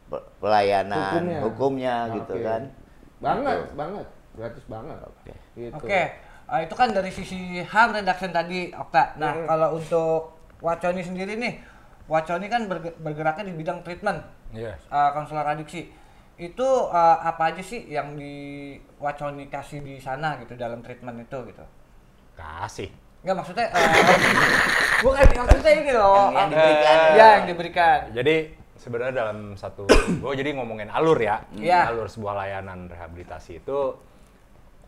pe- 0.08 0.26
pelayanan 0.38 1.12
Hukumnya. 1.12 1.40
hukumnya, 1.40 1.94
gitu 2.14 2.34
Oke. 2.34 2.44
kan. 2.44 2.62
Banget, 3.18 3.58
Gitu. 3.58 3.74
banget, 3.76 4.06
gratis 4.34 4.64
banget. 4.66 4.98
Oke. 5.02 5.32
Gitu. 5.54 5.74
Oke, 5.74 6.02
eh, 6.48 6.60
itu 6.60 6.74
kan 6.74 6.88
dari 6.90 7.08
sisi 7.08 7.38
harm 7.62 7.92
reduction 7.92 8.30
tadi, 8.30 8.72
Okta. 8.72 9.14
Nah, 9.16 9.32
Hmm. 9.34 9.46
kalau 9.46 9.68
untuk 9.76 10.20
Waconi 10.58 11.02
sendiri 11.02 11.36
nih, 11.36 11.58
Waconi 12.04 12.46
kan 12.46 12.66
berge- 12.66 12.94
bergeraknya 12.96 13.44
di 13.44 13.54
bidang 13.54 13.82
treatment, 13.82 14.20
Iya. 14.50 14.74
eh, 14.74 15.10
konselor 15.12 15.44
adiksi. 15.44 15.90
Itu 16.34 16.64
eh, 16.88 17.16
apa 17.20 17.52
aja 17.52 17.60
sih 17.60 17.86
yang 17.86 18.16
di 18.16 18.32
Waconi 18.96 19.46
kasih 19.46 19.80
di 19.80 19.96
sana 19.96 20.38
gitu 20.38 20.56
dalam 20.56 20.80
treatment 20.80 21.20
itu 21.20 21.38
gitu? 21.46 21.64
Kasih. 22.32 22.88
Enggak 23.22 23.36
maksudnya, 23.38 23.66
eh, 23.70 23.88
bukan 24.98 25.26
maksudnya 25.38 25.72
ini 25.76 25.92
loh. 25.94 26.26
Yang- 26.28 26.34
yang 26.34 26.50
diberikan. 26.50 26.96
Ya, 27.14 27.26
yang 27.32 27.46
diberikan. 27.46 27.98
Jadi 28.10 28.36
sebenarnya 28.74 29.14
dalam 29.16 29.38
satu, 29.54 29.86
gue 29.86 30.32
jadi 30.34 30.50
ngomongin 30.52 30.90
alur 30.90 31.14
ya, 31.16 31.46
Iya. 31.54 31.86
alur 31.88 32.10
sebuah 32.10 32.34
layanan 32.36 32.90
rehabilitasi 32.90 33.62
itu 33.62 33.94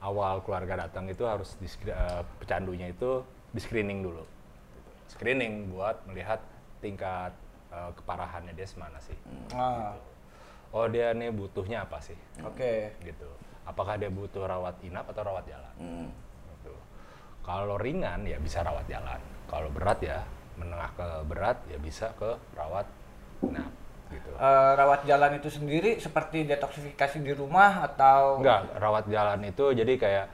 awal 0.01 0.43
keluarga 0.43 0.85
datang 0.85 1.07
itu 1.07 1.23
harus 1.23 1.55
di 1.57 1.71
eh, 1.87 2.23
pecandunya 2.37 2.91
itu 2.91 3.23
di 3.49 3.61
screening 3.63 4.03
dulu, 4.03 4.27
screening 5.07 5.71
buat 5.71 6.03
melihat 6.05 6.43
tingkat 6.81 7.31
eh, 7.71 7.91
keparahannya 7.95 8.51
dia 8.53 8.67
semana 8.67 8.99
sih. 8.99 9.17
Ah, 9.51 9.95
Oh 10.71 10.91
dia 10.91 11.11
nih 11.11 11.31
butuhnya 11.31 11.87
apa 11.87 12.03
sih, 12.03 12.19
Oke. 12.43 12.91
gitu. 13.01 13.31
Apakah 13.63 13.95
dia 13.95 14.11
butuh 14.11 14.43
rawat 14.43 14.75
inap 14.83 15.07
atau 15.07 15.23
rawat 15.23 15.47
jalan? 15.47 15.75
Hmm. 15.79 16.09
Gitu. 17.45 17.53
Kalau 17.53 17.77
ringan 17.77 18.25
ya 18.25 18.41
bisa 18.41 18.65
rawat 18.65 18.89
jalan. 18.89 19.21
Kalau 19.45 19.69
berat 19.69 20.01
ya 20.01 20.25
menengah 20.57 20.89
ke 20.97 21.07
berat 21.29 21.61
ya 21.69 21.77
bisa 21.77 22.09
ke 22.17 22.33
rawat 22.57 22.89
inap 23.45 23.69
gitu. 24.09 24.31
Eh, 24.33 24.73
rawat 24.81 25.05
jalan 25.05 25.37
itu 25.37 25.53
sendiri 25.53 26.01
seperti 26.01 26.49
detoksifikasi 26.49 27.21
di 27.21 27.33
rumah 27.37 27.85
atau 27.85 28.41
Enggak, 28.41 28.73
rawat 28.81 29.05
jalan 29.13 29.45
itu 29.45 29.77
jadi 29.77 29.93
kayak 30.01 30.27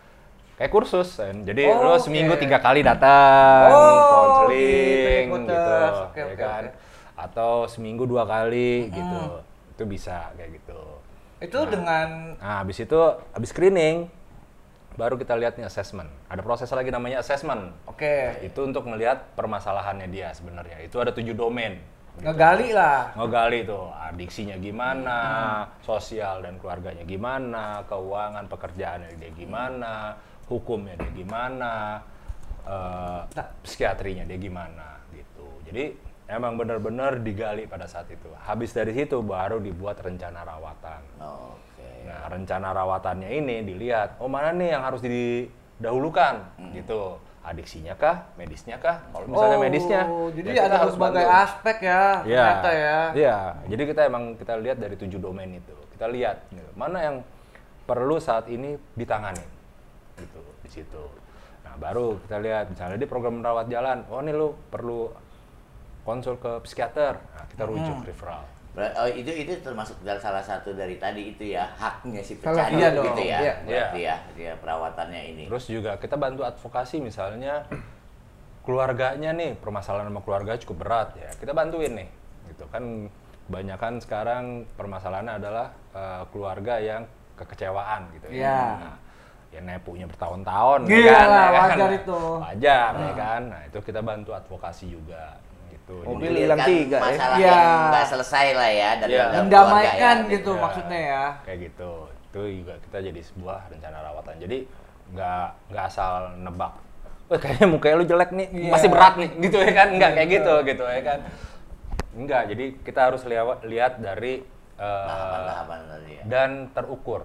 kayak 0.55 0.71
kursus 0.71 1.19
kan. 1.19 1.43
Jadi 1.43 1.67
Oh, 1.67 1.83
lo 1.83 1.95
seminggu 1.99 2.39
tiga 2.39 2.63
kali 2.63 2.87
datang, 2.87 3.75
Oh, 3.75 3.99
konseling 4.07 5.27
gitu, 5.27 5.35
gitu, 5.35 5.51
ikuters. 5.51 5.97
Oke, 6.07 6.21
ya 6.21 6.25
oke, 6.31 6.37
kan. 6.39 6.63
oke. 6.63 6.79
Atau 7.19 7.51
seminggu 7.67 8.07
dua 8.07 8.23
kali 8.25 8.87
gitu. 8.93 9.21
Itu 9.75 9.83
bisa 9.89 10.31
kayak 10.39 10.63
gitu. 10.63 10.81
itu 11.41 11.57
dengan 11.73 12.37
Nah, 12.37 12.61
habis 12.61 12.77
itu 12.79 13.01
habis 13.33 13.49
screening 13.49 14.13
baru 14.99 15.15
kita 15.19 15.39
lihat 15.39 15.59
nih 15.59 15.67
assessment. 15.67 16.11
Ada 16.27 16.43
proses 16.43 16.71
lagi 16.73 16.91
namanya 16.91 17.23
assessment. 17.23 17.75
oke 17.87 18.43
Itu 18.43 18.67
untuk 18.67 18.87
melihat 18.91 19.35
permasalahannya 19.39 20.09
dia 20.11 20.35
sebenarnya. 20.35 20.83
Itu 20.83 20.99
ada 20.99 21.15
tujuh 21.15 21.35
domain. 21.35 21.79
ngegali 22.21 22.75
lah. 22.75 23.15
Ngegali 23.17 23.65
tuh 23.65 23.87
adiksinya 23.95 24.59
gimana, 24.59 25.19
sosial 25.81 26.43
dan 26.43 26.59
keluarganya 26.59 27.07
gimana, 27.07 27.87
keuangan 27.87 28.45
pekerjaannya 28.51 29.17
dia 29.17 29.31
gimana, 29.33 30.19
hukumnya 30.51 30.99
dia 31.01 31.13
gimana, 31.15 32.03
eh, 32.67 33.21
psikiatrinya 33.63 34.27
dia 34.27 34.37
gimana 34.37 35.01
gitu. 35.15 35.49
Jadi 35.71 35.97
emang 36.29 36.61
benar-benar 36.61 37.23
digali 37.23 37.65
pada 37.65 37.89
saat 37.89 38.11
itu. 38.11 38.29
Habis 38.37 38.75
dari 38.75 38.93
situ 38.93 39.23
baru 39.23 39.63
dibuat 39.63 40.03
rencana 40.03 40.45
rawatan. 40.45 41.03
Oke. 41.19 41.70
Nah, 42.07 42.27
rencana 42.29 42.73
rawatannya 42.73 43.29
ini 43.31 43.63
dilihat, 43.63 44.17
oh 44.19 44.29
mana 44.29 44.51
nih 44.53 44.75
yang 44.75 44.83
harus 44.83 45.01
didahulukan 45.01 46.35
gitu. 46.75 47.17
Adiksinya 47.41 47.97
kah, 47.97 48.29
medisnya 48.37 48.77
kah? 48.77 49.01
Kalau 49.17 49.25
misalnya 49.25 49.57
Oh, 49.57 49.65
medisnya, 49.65 50.01
jadi 50.37 50.49
ya 50.53 50.63
ada 50.69 50.77
harus 50.85 50.93
berbagai 50.93 51.25
bantu. 51.25 51.41
aspek 51.41 51.77
ya, 51.81 52.03
Iya. 52.21 52.37
ternyata 52.37 52.71
ya. 52.77 52.99
Iya, 53.17 53.39
jadi 53.65 53.83
kita 53.89 54.01
emang 54.13 54.25
kita 54.37 54.53
lihat 54.61 54.77
dari 54.77 54.95
tujuh 55.01 55.17
domain 55.17 55.49
itu. 55.49 55.73
Kita 55.97 56.05
lihat 56.13 56.37
gitu, 56.53 56.69
mana 56.77 57.01
yang 57.01 57.17
perlu 57.89 58.21
saat 58.21 58.45
ini 58.53 58.77
ditangani. 58.93 59.41
Gitu, 60.21 60.43
di 60.61 60.69
situ. 60.69 61.05
Nah, 61.65 61.81
baru 61.81 62.21
kita 62.29 62.37
lihat 62.45 62.65
misalnya 62.69 63.01
di 63.01 63.09
program 63.09 63.41
rawat 63.41 63.73
jalan, 63.73 64.05
oh 64.13 64.21
ini 64.21 64.33
lu 64.37 64.53
perlu 64.69 65.09
konsul 66.05 66.37
ke 66.37 66.61
psikiater. 66.61 67.17
Nah, 67.17 67.45
kita 67.49 67.65
rujuk 67.65 68.05
referral. 68.05 68.45
Oh, 68.71 69.11
itu 69.11 69.27
itu 69.29 69.53
termasuk 69.61 69.99
dalam 70.07 70.23
salah 70.23 70.41
satu 70.41 70.71
dari 70.73 70.95
tadi 70.97 71.35
itu 71.35 71.53
ya 71.53 71.67
haknya 71.75 72.23
si 72.23 72.39
pecandu. 72.39 72.79
Iya 72.79 72.89
dong, 72.95 73.05
gitu 73.11 73.23
ya. 73.27 73.39
iya. 73.43 73.55
Berarti 73.67 74.01
ya, 74.01 74.17
dia 74.39 74.53
perawatannya 74.57 75.23
ini. 75.35 75.45
Terus 75.51 75.65
juga 75.67 75.99
kita 75.99 76.15
bantu 76.15 76.47
advokasi 76.47 77.03
misalnya 77.03 77.67
keluarganya 78.65 79.35
nih 79.35 79.59
permasalahan 79.59 80.07
sama 80.13 80.21
keluarga 80.23 80.53
cukup 80.61 80.87
berat 80.87 81.09
ya 81.17 81.31
kita 81.41 81.51
bantuin 81.51 81.97
nih 81.97 82.09
gitu 82.53 82.69
kan 82.69 83.09
kebanyakan 83.49 83.93
sekarang 83.99 84.45
permasalahannya 84.77 85.35
adalah 85.41 85.67
eh, 85.91 86.23
keluarga 86.31 86.75
yang 86.79 87.03
kekecewaan 87.35 88.07
gitu 88.15 88.27
Iya. 88.31 88.61
Nah, 88.79 88.97
ya 89.51 89.61
nepunya 89.65 90.07
bertahun-tahun 90.07 90.87
ya 90.87 90.95
Iya 90.95 91.11
kan, 91.11 91.27
ya 91.27 91.49
kan? 91.51 91.51
wajar 91.75 91.91
itu. 91.99 92.19
wajar 92.39 92.91
ya 92.95 93.13
kan 93.19 93.43
nah 93.51 93.61
itu 93.67 93.79
kita 93.83 94.01
bantu 94.05 94.31
advokasi 94.31 94.85
juga 94.95 95.35
Mobil 96.01 96.33
hilang 96.37 96.61
tiga 96.63 96.97
ya. 96.97 97.03
masalah 97.03 97.37
Iya. 97.37 97.47
yang 97.49 97.79
nggak 97.91 98.07
selesai 98.07 98.47
lah 98.53 98.71
ya 98.71 98.91
dari 98.97 99.13
Iya. 99.13 99.23
dalam 99.23 99.35
Mendamaikan 99.47 100.17
ya. 100.19 100.31
gitu 100.31 100.51
Ya, 100.51 100.61
maksudnya 100.61 101.01
ya. 101.01 101.25
kayak 101.43 101.59
gitu 101.67 101.91
itu 102.31 102.41
juga 102.63 102.75
kita 102.81 102.99
jadi 103.03 103.21
sebuah 103.25 103.59
rencana 103.69 103.99
rawatan 104.03 104.35
jadi 104.39 104.59
nggak 105.11 105.47
nggak 105.69 105.85
asal 105.85 106.13
nebak 106.37 106.73
Wah 107.27 107.39
kayaknya 107.39 107.67
mukanya 107.67 107.95
lu 107.95 108.05
jelek 108.05 108.31
nih, 108.31 108.47
Iya. 108.51 108.71
masih 108.75 108.89
berat 108.91 109.15
nih, 109.15 109.31
gitu 109.39 109.57
ya 109.57 109.71
kan? 109.71 109.89
Enggak 109.95 110.11
kayak 110.19 110.29
gitu, 110.35 110.55
gitu 110.67 110.83
ya 110.83 111.03
kan? 111.07 111.19
Enggak, 112.11 112.43
jadi 112.51 112.65
kita 112.83 113.01
harus 113.07 113.23
lihat 113.23 113.63
lihat 113.63 113.93
dari 114.03 114.43
eh, 114.75 115.07
Tahapan-tahapan 115.07 115.79
tadi 115.87 116.11
ya. 116.11 116.23
dan 116.27 116.51
terukur, 116.75 117.23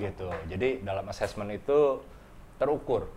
gitu. 0.00 0.32
Jadi 0.48 0.80
dalam 0.80 1.04
asesmen 1.04 1.52
itu 1.52 2.00
terukur, 2.56 3.12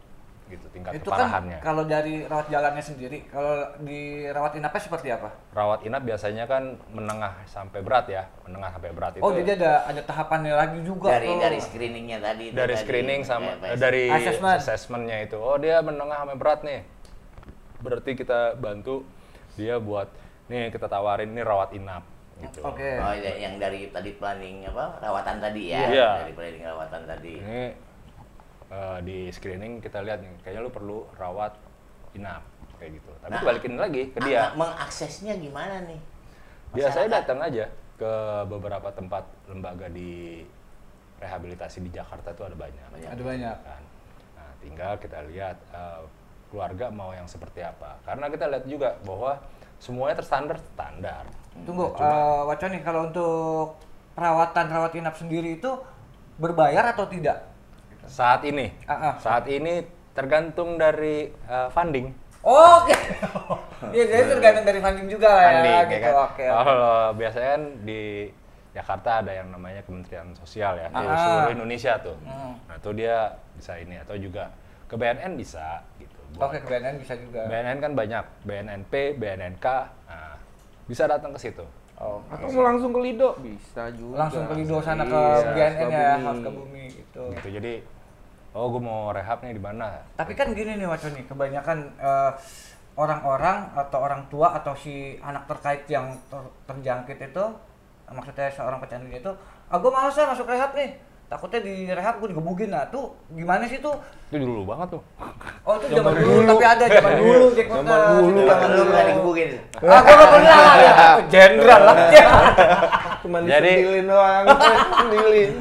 gitu 0.48 0.66
tingkat 0.70 0.92
Itu 0.94 1.08
kan 1.08 1.20
keparahannya. 1.20 1.60
kalau 1.60 1.84
dari 1.84 2.24
rawat 2.24 2.48
jalannya 2.48 2.80
sendiri, 2.80 3.28
kalau 3.28 3.54
di 3.80 4.02
rawat 4.26 4.56
inapnya 4.56 4.80
seperti 4.80 5.08
apa? 5.10 5.30
Rawat 5.52 5.84
inap 5.84 6.02
biasanya 6.02 6.44
kan 6.44 6.64
menengah 6.90 7.44
sampai 7.44 7.80
berat 7.80 8.08
ya, 8.08 8.24
menengah 8.44 8.72
sampai 8.72 8.92
berat 8.92 9.14
itu. 9.14 9.22
Oh, 9.22 9.32
jadi 9.32 9.56
ada 9.56 9.74
ada 9.86 10.02
tahapannya 10.02 10.54
lagi 10.54 10.80
juga 10.82 11.14
dari 11.14 11.28
tuh. 11.28 11.40
dari 11.40 11.60
screeningnya 11.60 12.18
tadi 12.20 12.44
itu 12.48 12.56
dari 12.56 12.74
tadi, 12.74 12.82
screening 12.82 13.22
sama 13.22 13.50
eh, 13.62 13.76
dari 13.76 14.04
Assessment. 14.08 14.58
assessmentnya 14.58 15.18
itu 15.22 15.36
oh 15.36 15.56
dia 15.56 15.80
menengah 15.80 16.18
sampai 16.18 16.36
berat 16.36 16.62
nih 16.62 16.82
berarti 17.78 18.12
kita 18.14 18.40
bantu 18.56 19.06
dia 19.54 19.78
buat 19.78 20.10
nih 20.48 20.70
kita 20.70 20.86
tawarin 20.86 21.30
nih 21.30 21.44
rawat 21.44 21.70
inap 21.72 22.02
gitu 22.38 22.62
Oke. 22.62 22.98
Oh, 22.98 23.12
ya, 23.12 23.34
yang 23.36 23.58
dari 23.58 23.90
tadi 23.90 24.14
planning 24.14 24.66
apa 24.66 24.98
rawatan 25.00 25.38
tadi 25.38 25.74
ya 25.74 25.80
Iya. 25.88 26.10
dari 26.22 26.34
planning 26.34 26.64
rawatan 26.64 27.02
tadi 27.04 27.34
ini 27.36 27.64
eh, 28.68 29.00
di 29.02 29.18
screening 29.30 29.80
kita 29.80 30.00
lihat 30.00 30.20
nih 30.20 30.32
kayaknya 30.42 30.62
lu 30.62 30.70
perlu 30.70 30.98
rawat 31.16 31.56
inap 32.14 32.44
kayak 32.76 32.96
gitu 32.96 33.12
tapi 33.20 33.32
Nah, 33.32 33.42
balikin 33.44 33.74
lagi 33.76 34.02
ke 34.10 34.20
Ah, 34.20 34.24
dia 34.24 34.42
mengaksesnya 34.54 35.34
gimana 35.36 35.82
nih 35.84 36.00
biasanya 36.70 37.08
Masyarakat. 37.08 37.20
datang 37.24 37.40
aja 37.42 37.66
ke 37.96 38.12
beberapa 38.46 38.90
tempat 38.92 39.24
lembaga 39.46 39.88
di 39.88 40.44
rehabilitasi 41.18 41.82
di 41.82 41.90
Jakarta 41.90 42.30
tuh 42.32 42.46
ada 42.46 42.56
banyak 42.56 42.86
Banyak. 42.94 43.10
Ada 43.10 43.24
banyak. 43.24 43.58
kan. 43.60 43.82
Nah, 44.36 44.50
tinggal 44.60 44.94
kita 44.98 45.20
lihat 45.26 45.58
eh, 45.68 46.02
keluarga 46.48 46.88
mau 46.88 47.10
yang 47.12 47.26
seperti 47.26 47.60
apa. 47.60 47.98
Karena 48.04 48.30
kita 48.30 48.46
lihat 48.48 48.66
juga 48.66 48.90
bahwa 49.02 49.42
semuanya 49.78 50.16
terstandar 50.16 50.62
standar. 50.64 51.26
Tunggu, 51.66 51.90
Cuma- 51.92 52.06
eh 52.06 52.42
Waconi 52.46 52.80
kalau 52.80 53.10
untuk 53.10 53.82
perawatan 54.14 54.66
rawat 54.68 54.94
inap 54.94 55.16
sendiri 55.16 55.58
itu 55.58 55.72
berbayar 56.38 56.94
atau 56.94 57.10
tidak? 57.10 57.42
Saat 58.08 58.42
ini, 58.44 58.72
Ah, 58.84 59.12
ah. 59.12 59.14
saat 59.20 59.46
ini 59.46 59.84
tergantung 60.12 60.76
dari 60.76 61.28
eh, 61.30 61.70
funding. 61.70 62.10
Oh, 62.42 62.82
Oke. 62.82 62.96
Iya, 63.94 64.04
jadi 64.10 64.24
tergantung 64.32 64.66
dari 64.66 64.80
funding 64.82 65.06
juga 65.08 65.30
lah 65.30 65.44
ya, 65.44 65.50
Funding, 65.54 65.76
ya 65.78 65.84
gitu. 65.86 66.02
kan? 66.02 66.14
Oke. 66.26 66.46
Kalau 66.50 66.96
biasanya 67.14 67.50
kan 67.54 67.64
di 67.86 68.02
Jakarta 68.74 69.10
ada 69.22 69.32
yang 69.32 69.48
namanya 69.48 69.82
Kementerian 69.82 70.34
Sosial 70.34 70.74
ya, 70.76 70.88
di 70.88 70.98
Ah. 70.98 71.14
seluruh 71.16 71.52
Indonesia 71.54 71.94
tuh. 72.00 72.18
Hmm. 72.20 72.58
Nah, 72.66 72.76
itu 72.76 72.90
dia 72.94 73.18
bisa 73.54 73.74
ini 73.76 73.96
atau 73.98 74.16
juga 74.16 74.50
ke 74.86 74.96
BNN 74.96 75.34
bisa 75.36 75.84
gitu. 75.98 76.18
Oke, 76.38 76.58
ke 76.58 76.68
BNN 76.68 76.96
bisa 76.98 77.14
juga. 77.16 77.46
BNN 77.46 77.78
kan 77.78 77.92
banyak, 77.94 78.24
BNNP, 78.44 78.94
BNNK, 79.14 79.66
nah, 80.08 80.36
bisa 80.86 81.04
datang 81.06 81.32
ke 81.32 81.40
situ. 81.40 81.66
Oh, 81.98 82.22
Atau 82.30 82.54
mau 82.54 82.62
langsung 82.62 82.94
ke 82.94 83.00
Lido? 83.02 83.34
Bisa 83.42 83.90
juga. 83.90 84.22
langsung 84.22 84.46
ke 84.46 84.54
Lido 84.54 84.78
sana 84.80 85.02
ke 85.02 85.18
Iya, 85.18 85.50
BNN 85.50 85.90
ya, 85.90 86.12
harus 86.22 86.42
ke 86.46 86.52
bumi 86.52 86.84
gitu. 86.94 87.24
gitu 87.34 87.48
jadi 87.50 87.74
oh 88.54 88.70
gue 88.70 88.82
mau 88.82 89.10
rehab 89.10 89.42
nih 89.42 89.54
di 89.54 89.62
mana? 89.62 90.06
Tapi 90.14 90.34
kan 90.34 90.54
gini 90.54 90.78
nih 90.78 90.86
Waconi, 90.86 91.26
kebanyakan 91.26 91.78
eh, 91.98 92.32
orang-orang 92.94 93.70
atau 93.74 93.98
orang 93.98 94.26
tua 94.30 94.54
atau 94.54 94.74
si 94.74 95.18
anak 95.20 95.46
terkait 95.46 95.86
yang 95.86 96.14
ter- 96.30 96.54
terjangkit 96.66 97.18
itu, 97.24 97.46
maksudnya 98.08 98.50
seorang 98.50 98.78
pecandu 98.78 99.10
itu, 99.10 99.30
ah 99.68 99.78
gue 99.78 99.92
males 99.92 100.14
lah 100.14 100.34
masuk 100.34 100.46
rehab 100.46 100.74
nih, 100.74 100.98
takutnya 101.28 101.60
di 101.60 101.92
rehab 101.92 102.24
gue 102.24 102.32
digebugin 102.32 102.72
nah 102.72 102.88
tuh 102.88 103.12
gimana 103.30 103.68
sih 103.68 103.84
tuh? 103.84 104.00
itu 104.28 104.44
dulu 104.44 104.64
banget 104.68 104.96
tuh. 104.96 105.02
Oh 105.64 105.76
itu 105.76 105.88
zaman 105.92 106.14
dulu, 106.16 106.40
tapi 106.46 106.66
ada 106.68 106.86
zaman 106.88 107.14
dulu 107.16 107.46
jackpot 107.52 107.78
Zaman 107.80 108.00
dulu. 108.00 108.40
Zaman 108.44 108.68
dulu 108.68 108.84
pernah 108.84 109.06
digebukin. 109.06 109.50
Ah 109.80 110.00
gue 110.00 110.16
gak 110.16 110.30
pernah, 110.32 110.58
jenderal 111.28 111.82
lah. 111.84 111.96
Cuma 113.24 113.38
Jadi- 113.44 113.76
disentilin 113.76 114.06
doang, 114.08 114.44
disentilin. 114.52 115.52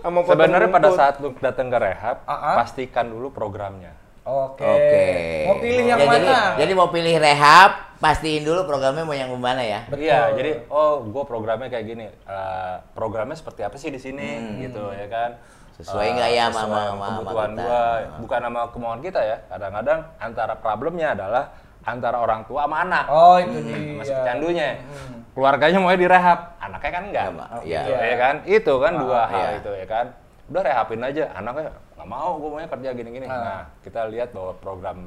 Sama 0.00 0.18
potong 0.18 0.28
sebenarnya 0.32 0.70
pada 0.70 0.90
saat 0.94 1.14
lu 1.18 1.28
datang 1.36 1.66
ke 1.68 1.78
rehab 1.78 2.16
Ah, 2.24 2.32
ah. 2.32 2.54
pastikan 2.62 3.06
dulu 3.06 3.30
programnya 3.30 3.92
Oke. 4.30 4.62
Oke. 4.62 5.06
Mau 5.44 5.56
pilih 5.58 5.84
yang 5.84 5.98
Ya, 5.98 6.06
jadi, 6.06 6.18
mana? 6.22 6.38
Jadi 6.54 6.72
mau 6.72 6.88
pilih 6.88 7.14
rehab, 7.16 7.70
pastiin 7.96 8.42
dulu 8.42 8.60
programnya 8.64 9.02
mau 9.02 9.12
yang 9.12 9.28
mana 9.34 9.60
ya. 9.60 9.80
Betul. 9.84 10.00
iya 10.00 10.30
jadi 10.32 10.50
oh 10.68 11.02
gue 11.02 11.24
programnya 11.24 11.68
kayak 11.68 11.86
gini 11.86 12.06
Eh, 12.06 12.74
programnya 12.90 13.34
seperti 13.34 13.60
apa 13.60 13.76
sih 13.76 13.88
di 13.88 13.98
sini 13.98 14.28
gitu 14.60 14.88
ya 14.90 15.06
kan 15.06 15.30
Sesuai 15.72 16.06
Eh, 16.06 16.12
nggak 16.12 16.30
ya 16.30 16.44
sama- 16.46 16.52
sesuai 16.52 16.84
sama- 16.86 16.86
sama 16.86 17.18
kebutuhan 17.18 17.50
kita. 17.50 17.62
gua 17.62 17.80
bukan 18.18 18.40
sama 18.42 18.60
kemauan 18.68 19.00
kita 19.00 19.20
ya 19.22 19.36
kadang-kadang 19.46 19.98
antara 20.18 20.54
problemnya 20.54 21.08
adalah 21.10 21.44
antara 21.82 22.16
orang 22.18 22.40
tua 22.44 22.60
sama 22.62 22.76
anak 22.82 23.04
Oh 23.06 23.36
itu 23.36 23.48
Hmm, 23.50 23.64
dia. 23.66 23.96
masih 23.96 24.14
pecandunya 24.14 24.68
Hmm. 24.78 25.18
keluarganya 25.30 25.78
mau 25.78 25.90
direhab 25.90 26.38
anaknya 26.58 26.90
kan 26.90 27.02
enggak 27.06 27.24
Iya, 27.24 27.32
Pak. 27.34 27.48
gitu 27.62 27.90
Iya. 27.90 28.04
ya 28.06 28.16
kan 28.18 28.34
itu 28.46 28.72
kan 28.78 28.92
dua 28.98 29.16
Ah, 29.18 29.26
hal 29.26 29.40
iya. 29.42 29.58
itu 29.58 29.70
ya 29.74 29.86
kan 29.86 30.06
udah 30.50 30.60
rehabin 30.60 30.98
aja 31.00 31.30
anaknya 31.32 31.70
nggak 31.94 32.08
mau 32.08 32.30
gue 32.36 32.48
maunya 32.50 32.68
kerja 32.68 32.90
gini-gini 32.92 33.24
Ah. 33.24 33.38
nah 33.38 33.62
kita 33.80 34.10
lihat 34.10 34.30
bahwa 34.30 34.52
program 34.56 34.98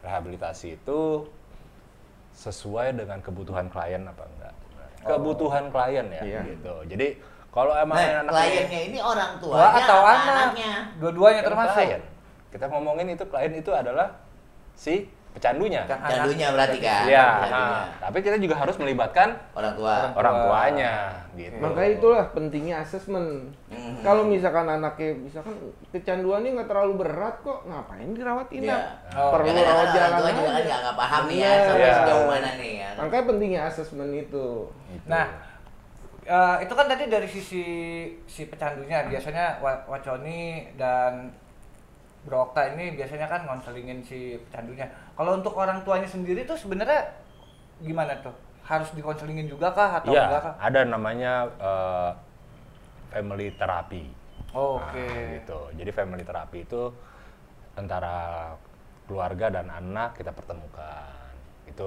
rehabilitasi 0.00 0.76
itu 0.76 1.26
sesuai 2.32 2.94
dengan 2.94 3.18
kebutuhan 3.18 3.66
klien 3.66 4.02
apa 4.02 4.22
enggak 4.28 4.54
kebutuhan 5.04 5.64
klien 5.68 6.06
ya 6.08 6.22
Iya. 6.22 6.40
gitu 6.48 6.74
jadi 6.88 7.06
kalau 7.50 7.70
emang 7.72 7.94
Nah, 7.94 8.22
anaknya 8.22 8.34
kliennya 8.34 8.80
ini 8.84 8.98
orang 8.98 9.30
Tua 9.38 9.54
tuanya 9.54 9.78
atau 9.80 10.00
anak? 10.00 10.26
anaknya. 10.28 10.72
Dua-duanya 10.98 11.40
termasuk. 11.44 11.76
klien. 11.76 12.02
kita 12.50 12.64
ngomongin 12.66 13.06
itu 13.08 13.24
klien 13.24 13.52
itu 13.52 13.70
adalah 13.70 14.08
si 14.74 15.06
pecandunya 15.34 15.82
Kan 15.84 15.98
Candunya 16.00 16.48
berarti 16.48 16.78
kan. 16.78 17.02
Iya, 17.04 17.26
nah, 17.50 17.82
tapi 17.98 18.22
kita 18.22 18.38
juga 18.38 18.54
harus 18.54 18.78
melibatkan 18.78 19.34
Orang 19.52 19.74
tua. 19.74 20.14
orang 20.14 20.36
tuanya 20.46 20.92
gitu 21.34 21.58
Makanya 21.58 21.90
itulah 21.92 22.24
pentingnya 22.30 22.76
asesmen. 22.80 23.50
Mhm. 23.66 24.00
Kalau 24.00 24.22
misalkan 24.22 24.70
anaknya 24.70 25.10
misalkan 25.12 25.58
kecanduannya 25.90 26.54
nggak 26.54 26.68
terlalu 26.70 27.02
berat 27.02 27.42
kok, 27.42 27.66
ngapain 27.66 28.14
dirawat 28.14 28.46
Iya. 28.48 28.58
inap? 28.62 28.80
Oh. 29.12 29.30
Perlu 29.34 29.50
Ya, 29.50 29.60
rawat 29.60 29.74
orang 29.74 29.90
jalan 29.90 30.10
tua 30.14 30.30
juga 30.30 30.50
kan 30.52 30.62
nggak 30.64 30.96
paham 30.96 31.22
nih 31.26 31.36
ya 31.36 31.42
Iya. 31.44 31.64
sampai 31.66 31.82
Iya. 31.82 31.94
sejauh 31.98 32.26
mana 32.26 32.50
nih 32.54 32.72
ya. 32.78 32.88
Makanya 32.94 33.24
pentingnya 33.26 33.60
asesmen 33.66 34.10
itu. 34.14 34.46
Gitu. 34.88 35.06
Nah, 35.10 35.24
eh, 36.24 36.56
itu 36.62 36.72
kan 36.72 36.86
tadi 36.86 37.04
dari 37.06 37.26
sisi 37.26 37.64
si 38.24 38.42
pecandunya 38.46 39.04
biasanya 39.04 39.58
Wa- 39.58 39.82
Waconi 39.84 40.40
dan 40.74 41.34
Bro 42.24 42.50
Okta 42.50 42.72
ini 42.72 42.96
biasanya 42.96 43.28
kan 43.28 43.44
ngonselingin 43.44 44.00
si 44.00 44.40
pecandunya. 44.48 44.88
Kalau 45.12 45.36
untuk 45.36 45.52
orang 45.54 45.84
tuanya 45.84 46.08
sendiri 46.08 46.48
tuh 46.48 46.56
sebenarnya 46.56 47.04
gimana 47.80 48.16
tuh? 48.24 48.32
Harus 48.64 48.88
dikonselingin 48.96 49.44
juga 49.44 49.68
kah 49.70 50.00
atau 50.00 50.08
Iya, 50.08 50.24
enggak 50.24 50.42
kah? 50.42 50.54
ada 50.56 50.80
namanya 50.88 51.32
eh, 51.60 52.10
family 53.12 53.52
therapy. 53.54 54.08
Oh, 54.56 54.80
Nah, 54.80 54.88
Oke. 54.88 55.08
gitu. 55.36 55.58
Jadi 55.76 55.90
family 55.92 56.24
therapy 56.24 56.64
itu 56.64 56.82
antara 57.76 58.48
keluarga 59.04 59.52
dan 59.52 59.68
anak 59.68 60.16
kita 60.16 60.32
pertemukan. 60.32 61.12
Itu 61.68 61.84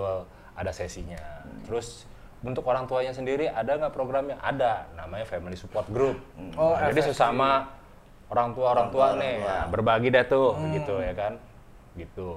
ada 0.53 0.69
sesinya. 0.69 1.17
Terus 1.65 2.05
untuk 2.45 2.61
orang 2.69 2.85
tuanya 2.85 3.09
sendiri 3.09 3.49
ada 3.49 3.73
nggak 3.73 3.95
programnya? 3.95 4.37
Ada, 4.37 4.85
namanya 4.93 5.25
family 5.25 5.57
support 5.57 5.89
group. 5.89 6.21
Oh, 6.53 6.77
Nah, 6.77 6.93
jadi 6.93 7.09
sesama 7.09 7.73
orang 8.27 8.51
tua 8.51 8.67
orang 8.75 8.89
tua 8.91 9.05
Orang 9.07 9.15
tua, 9.15 9.21
nih 9.23 9.33
orang 9.33 9.43
tua. 9.43 9.53
nah, 9.53 9.65
berbagi 9.71 10.07
deh 10.11 10.25
tuh, 10.25 10.49
Hmm. 10.53 10.71
gitu 10.73 10.95
ya 10.99 11.13
kan, 11.13 11.33
gitu. 11.95 12.31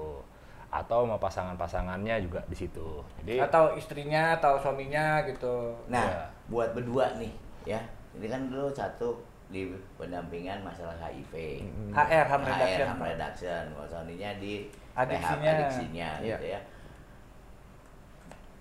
Atau 0.71 1.03
sama 1.03 1.19
pasangan-pasangannya 1.19 2.15
juga 2.23 2.39
di 2.47 2.55
situ. 2.55 3.03
Jadi 3.23 3.43
Atau 3.43 3.75
istrinya 3.75 4.39
atau 4.39 4.55
suaminya 4.55 5.19
gitu. 5.27 5.75
Nah, 5.91 6.07
Iya. 6.07 6.23
buat 6.47 6.71
berdua 6.73 7.19
nih 7.19 7.33
ya. 7.67 7.81
Ini 8.15 8.27
kan 8.27 8.47
dulu 8.47 8.71
satu 8.71 9.19
di 9.51 9.67
pendampingan 9.99 10.63
masalah 10.63 10.95
HIV. 10.97 11.59
HR, 11.91 12.23
harm 12.25 12.43
HR, 12.43 12.55
reduction. 12.55 12.87
harm 12.87 13.03
reduction. 13.03 13.63
Soninya 13.85 14.31
di 14.39 14.71
Adiksinya. 14.95 15.43
rehab 15.43 15.59
adiksinya 15.59 16.09
Iya. 16.23 16.37
gitu 16.39 16.47
ya. 16.55 16.61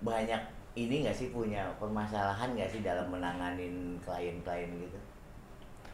Banyak 0.00 0.42
ini 0.74 0.94
nggak 1.04 1.14
sih 1.14 1.28
punya 1.28 1.62
permasalahan 1.76 2.56
nggak 2.56 2.70
sih 2.70 2.80
dalam 2.80 3.06
menanganin 3.06 3.94
klien-klien 4.00 4.70
gitu? 4.80 4.98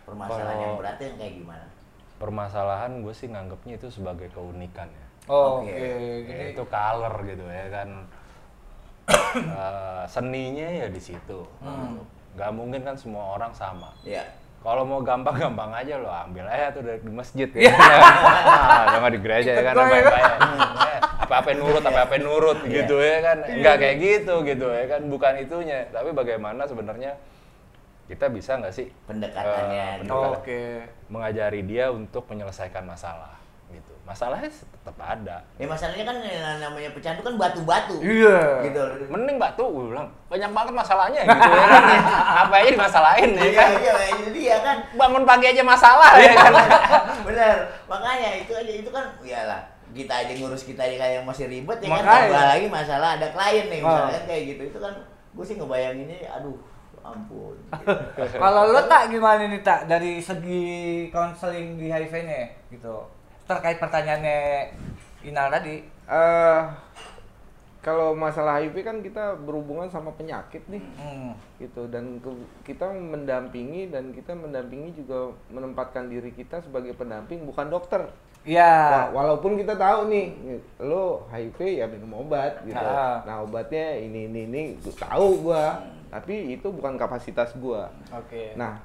Permasalahan 0.07 0.55
yang 0.55 0.63
Kalau- 0.65 0.79
berat 0.79 0.99
yang 0.99 1.17
kayak 1.17 1.35
gimana? 1.37 1.67
permasalahan 2.17 3.05
gue 3.05 3.13
sih 3.13 3.29
nganggapnya 3.29 3.77
itu 3.77 3.93
sebagai 3.93 4.33
keunikan 4.33 4.89
ya. 4.89 5.07
Oh, 5.27 5.61
Oke. 5.61 5.69
Oke, 5.69 5.77
Ya, 5.77 6.17
jadi 6.25 6.45
itu 6.55 6.63
color 6.65 7.15
gitu 7.25 7.45
ya 7.45 7.67
kan 7.69 7.89
Eh, 9.37 10.03
seninya 10.07 10.65
ya 10.67 10.87
di 10.89 10.99
situ 10.99 11.45
Hmm. 11.61 12.01
nggak 12.33 12.51
mungkin 12.53 12.81
kan 12.83 12.97
semua 12.97 13.37
orang 13.37 13.53
sama 13.53 13.93
Ya. 14.03 14.25
Kalau 14.59 14.83
mau 14.83 14.99
gampang-gampang 14.99 15.71
aja 15.71 15.95
lo 15.95 16.09
ambil 16.09 16.43
aja 16.45 16.73
tuh 16.73 16.83
dari 16.83 16.99
di 16.99 17.13
masjid 17.13 17.47
Iya. 17.47 17.71
ya. 17.71 17.99
nah, 18.49 18.85
sama 18.91 19.09
di 19.09 19.21
gereja 19.21 19.51
ya 19.53 19.63
kan 19.63 19.75
ya. 19.77 19.85
apa 19.85 19.99
apa-apa 21.21 21.51
nurut 21.53 21.85
apa-apa 21.85 22.15
nurut 22.17 22.59
Iya. 22.63 22.83
gitu 22.83 22.97
ya 22.97 23.19
kan. 23.21 23.37
Enggak 23.47 23.77
kayak 23.77 23.97
gitu 24.01 24.35
gitu 24.43 24.67
ya 24.67 24.85
kan 24.89 25.01
bukan 25.07 25.33
itunya. 25.37 25.87
Tapi 25.89 26.11
bagaimana 26.11 26.65
sebenarnya 26.65 27.15
kita 28.07 28.27
bisa 28.29 28.55
nggak 28.57 28.71
sih 28.71 28.87
Pendekatannya 29.05 29.67
eh, 29.75 29.93
gitu. 29.99 30.09
pendekatan- 30.09 30.37
Oke. 30.37 30.63
mengajari 31.09 31.61
dia 31.63 31.91
untuk 31.91 32.27
menyelesaikan 32.27 32.83
masalah 32.83 33.35
gitu. 33.67 33.91
Masalahnya 34.03 34.47
tetap 34.47 34.95
ada. 34.97 35.43
Ya 35.57 35.67
masalahnya 35.67 36.05
kan 36.05 36.17
yang 36.21 36.63
namanya 36.63 36.91
pecandu 36.91 37.19
kan 37.21 37.35
batu-batu. 37.35 37.99
Iya. 37.99 38.63
Gitu. 38.63 38.79
Mending 39.07 39.37
batu, 39.37 39.67
gue 39.67 39.91
bilang 39.91 40.07
banyak 40.27 40.47
banget 40.49 40.71
masalahnya 40.73 41.21
gitu 41.21 41.35
ya 41.43 41.67
kan. 41.67 41.83
Apa 42.47 42.55
aja 42.57 42.71
dimasalahin 42.71 43.31
ya 43.33 43.43
Iya, 43.43 43.55
kan. 43.57 43.69
iya, 43.77 43.95
itu 44.15 44.31
dia 44.33 44.57
kan. 44.63 44.77
Bangun 44.95 45.25
pagi 45.25 45.47
aja 45.49 45.63
masalah 45.63 46.15
ya 46.17 46.33
kan. 46.33 46.53
Bener. 47.23 47.57
Makanya 47.85 48.29
itu 48.39 48.53
aja 48.53 48.73
itu 48.73 48.87
kan 48.89 49.05
iyalah 49.21 49.61
kita 49.89 50.15
aja 50.15 50.33
ngurus 50.33 50.63
kita 50.63 50.83
aja 50.83 50.97
kayak 50.97 51.15
yang 51.17 51.27
masih 51.27 51.49
ribet 51.49 51.79
ya 51.81 51.89
kan 51.89 51.99
Makanya. 51.99 52.23
tambah 52.23 52.45
lagi 52.47 52.67
masalah 52.69 53.09
ada 53.17 53.27
klien 53.29 53.67
nih 53.67 53.81
misalnya 53.81 54.05
Ah. 54.05 54.13
kan 54.13 54.25
kayak 54.27 54.43
gitu 54.47 54.63
itu 54.67 54.79
kan 54.79 54.95
gue 55.33 55.45
sih 55.45 55.57
ngebayanginnya 55.57 56.19
aduh 56.31 56.57
ampun 57.09 57.57
Kalau 58.43 58.63
lo 58.69 58.81
tak 58.85 59.09
gimana 59.09 59.45
nih 59.45 59.61
tak 59.61 59.87
dari 59.87 60.19
segi 60.19 60.67
konseling 61.09 61.77
di 61.77 61.87
HIV-nya 61.87 62.43
gitu 62.69 63.07
terkait 63.45 63.77
pertanyaannya 63.77 64.71
Inal 65.23 65.49
tadi. 65.49 65.83
Eh, 66.05 66.61
kalau 67.81 68.11
masalah 68.13 68.59
HIV 68.59 68.83
kan 68.83 68.99
kita 68.99 69.39
berhubungan 69.39 69.87
sama 69.87 70.11
penyakit 70.13 70.63
nih 70.67 70.83
Hmm. 70.97 71.31
gitu 71.57 71.87
dan 71.87 72.19
ke- 72.19 72.35
kita 72.65 72.91
mendampingi 72.91 73.87
dan 73.87 74.11
kita 74.11 74.33
mendampingi 74.33 74.91
juga 74.97 75.31
menempatkan 75.49 76.07
diri 76.07 76.31
kita 76.31 76.59
sebagai 76.61 76.91
pendamping 76.93 77.43
bukan 77.43 77.67
dokter 77.69 78.03
Iya. 78.43 79.11
Wa- 79.11 79.11
walaupun 79.17 79.55
kita 79.57 79.75
tahu 79.75 80.07
nih 80.07 80.27
lo 80.81 81.27
HIV 81.29 81.59
ya 81.77 81.87
minum 81.87 82.15
obat 82.21 82.63
gitu 82.63 82.75
Ah. 82.77 83.23
nah 83.23 83.43
obatnya 83.43 83.95
ini 83.97 84.27
ini 84.27 84.41
ini 84.45 84.63
tahu 84.93 85.43
gua 85.45 85.79
tapi 86.09 86.35
itu 86.53 86.69
bukan 86.69 86.95
kapasitas 86.95 87.51
gua 87.55 87.91
Oke. 88.11 88.55
Nah, 88.55 88.79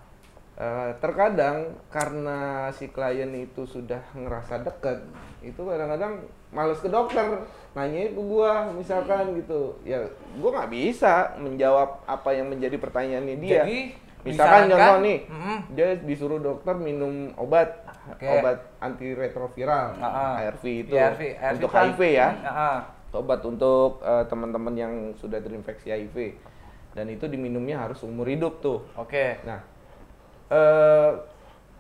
eh, 0.54 0.92
terkadang 0.98 1.74
karena 1.88 2.40
si 2.72 2.88
klien 2.88 3.30
itu 3.32 3.64
sudah 3.64 4.02
ngerasa 4.14 4.62
deket, 4.62 5.00
itu 5.42 5.58
kadang-kadang 5.60 6.22
males 6.50 6.78
ke 6.78 6.88
dokter, 6.88 7.48
nanya 7.72 8.10
ke 8.10 8.20
gua 8.20 8.68
misalkan 8.70 9.32
gitu. 9.36 9.80
Ya, 9.82 10.04
gua 10.36 10.50
nggak 10.54 10.72
bisa 10.72 11.14
menjawab 11.38 12.04
apa 12.04 12.30
yang 12.32 12.48
menjadi 12.48 12.76
pertanyaannya 12.76 13.38
dia. 13.38 13.62
Jadi, 13.62 13.78
misalkan 14.22 14.68
misalkan- 14.68 14.70
contoh 14.70 14.98
nih, 15.02 15.20
Mm-mm. 15.26 15.58
dia 15.72 15.90
disuruh 15.98 16.38
dokter 16.38 16.76
minum 16.76 17.32
obat, 17.36 17.82
Oke. 18.08 18.28
obat 18.28 18.58
antiretroviral, 18.78 19.98
ah. 19.98 20.42
ARV 20.42 20.64
itu 20.84 20.94
ARV. 20.94 21.22
ARV 21.34 21.56
untuk 21.56 21.70
kan- 21.70 21.90
HIV 21.90 22.02
ya 22.12 22.30
Ah, 22.42 22.50
ah. 22.52 22.78
obat 23.14 23.42
untuk 23.42 23.98
eh, 24.00 24.24
teman-teman 24.26 24.74
yang 24.74 24.94
sudah 25.16 25.40
terinfeksi 25.40 25.90
HIV 25.90 26.18
dan 26.92 27.06
itu 27.08 27.26
diminumnya 27.26 27.80
harus 27.80 28.02
umur 28.02 28.26
hidup 28.26 28.60
tuh. 28.60 28.84
Oke. 28.94 29.40
Nah, 29.42 29.60
eh 30.48 31.10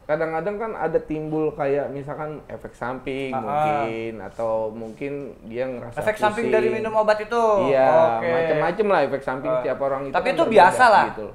kadang-kadang 0.01 0.55
kan 0.57 0.71
ada 0.73 0.99
timbul 0.99 1.53
kayak 1.53 1.87
misalkan 1.87 2.43
efek 2.45 2.73
samping 2.73 3.31
Ah, 3.31 3.39
ah. 3.39 3.45
mungkin 3.45 4.13
atau 4.19 4.53
mungkin 4.67 5.13
dia 5.45 5.63
ngerasa 5.63 5.95
Efek 5.97 6.17
samping 6.17 6.47
pusing. 6.47 6.53
dari 6.53 6.67
minum 6.69 6.91
obat 6.93 7.15
itu. 7.17 7.43
Iya, 7.69 8.19
Oke. 8.19 8.27
macam-macam 8.27 8.85
lah 8.89 8.99
efek 9.05 9.21
samping 9.21 9.53
Eh, 9.53 9.61
tiap 9.61 9.79
orang 9.79 10.01
itu. 10.05 10.13
tapi 10.13 10.27
kan 10.27 10.35
itu 10.35 10.45
biasa 10.49 10.83
lah. 10.85 11.05
Gitu. 11.09 11.27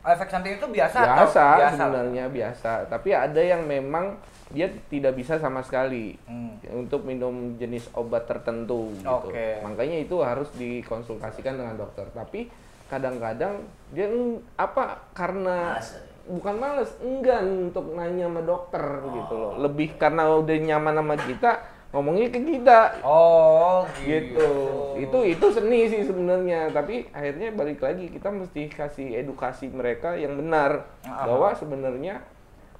Efek 0.00 0.28
samping 0.28 0.52
itu 0.56 0.66
biasa, 0.66 0.98
Biasa, 0.98 1.44
atau 1.60 1.76
sebenarnya 1.76 2.24
biasa. 2.26 2.72
Tapi 2.88 3.08
ada 3.12 3.36
yang 3.38 3.62
memang 3.62 4.16
dia 4.48 4.66
tidak 4.88 5.14
bisa 5.14 5.36
sama 5.36 5.60
sekali 5.60 6.16
Hmm. 6.24 6.56
untuk 6.74 7.04
minum 7.04 7.30
jenis 7.54 7.86
obat 7.92 8.24
tertentu 8.24 8.90
gitu. 8.96 9.28
Oke. 9.28 9.60
Makanya 9.60 10.00
itu 10.00 10.16
harus 10.18 10.48
dikonsultasikan 10.56 11.54
dengan 11.54 11.76
dokter. 11.76 12.08
Tapi 12.10 12.48
kadang-kadang 12.90 13.62
dia 13.94 14.10
apa 14.58 14.98
karena 15.14 15.78
Males. 15.78 15.90
bukan 16.26 16.54
males, 16.58 16.90
enggan 16.98 17.70
untuk 17.70 17.94
nanya 17.94 18.26
sama 18.26 18.42
dokter 18.42 18.84
gitu 19.14 19.34
loh. 19.38 19.52
Oh. 19.54 19.62
Lebih 19.62 19.94
karena 19.94 20.26
udah 20.34 20.56
nyaman 20.58 20.94
sama 20.98 21.14
kita, 21.18 21.50
ngomongnya 21.90 22.28
ke 22.30 22.40
kita 22.42 22.80
Oh, 23.02 23.82
gitu. 24.02 24.50
Itu 24.98 25.18
itu 25.22 25.46
seni 25.50 25.86
sih 25.86 26.02
sebenarnya, 26.02 26.70
tapi 26.70 27.06
akhirnya 27.10 27.54
balik 27.54 27.82
lagi 27.82 28.10
kita 28.10 28.30
mesti 28.30 28.70
kasih 28.70 29.22
edukasi 29.22 29.70
mereka 29.70 30.18
yang 30.18 30.34
benar 30.38 30.90
Ah. 31.06 31.26
bahwa 31.30 31.54
sebenarnya 31.54 32.22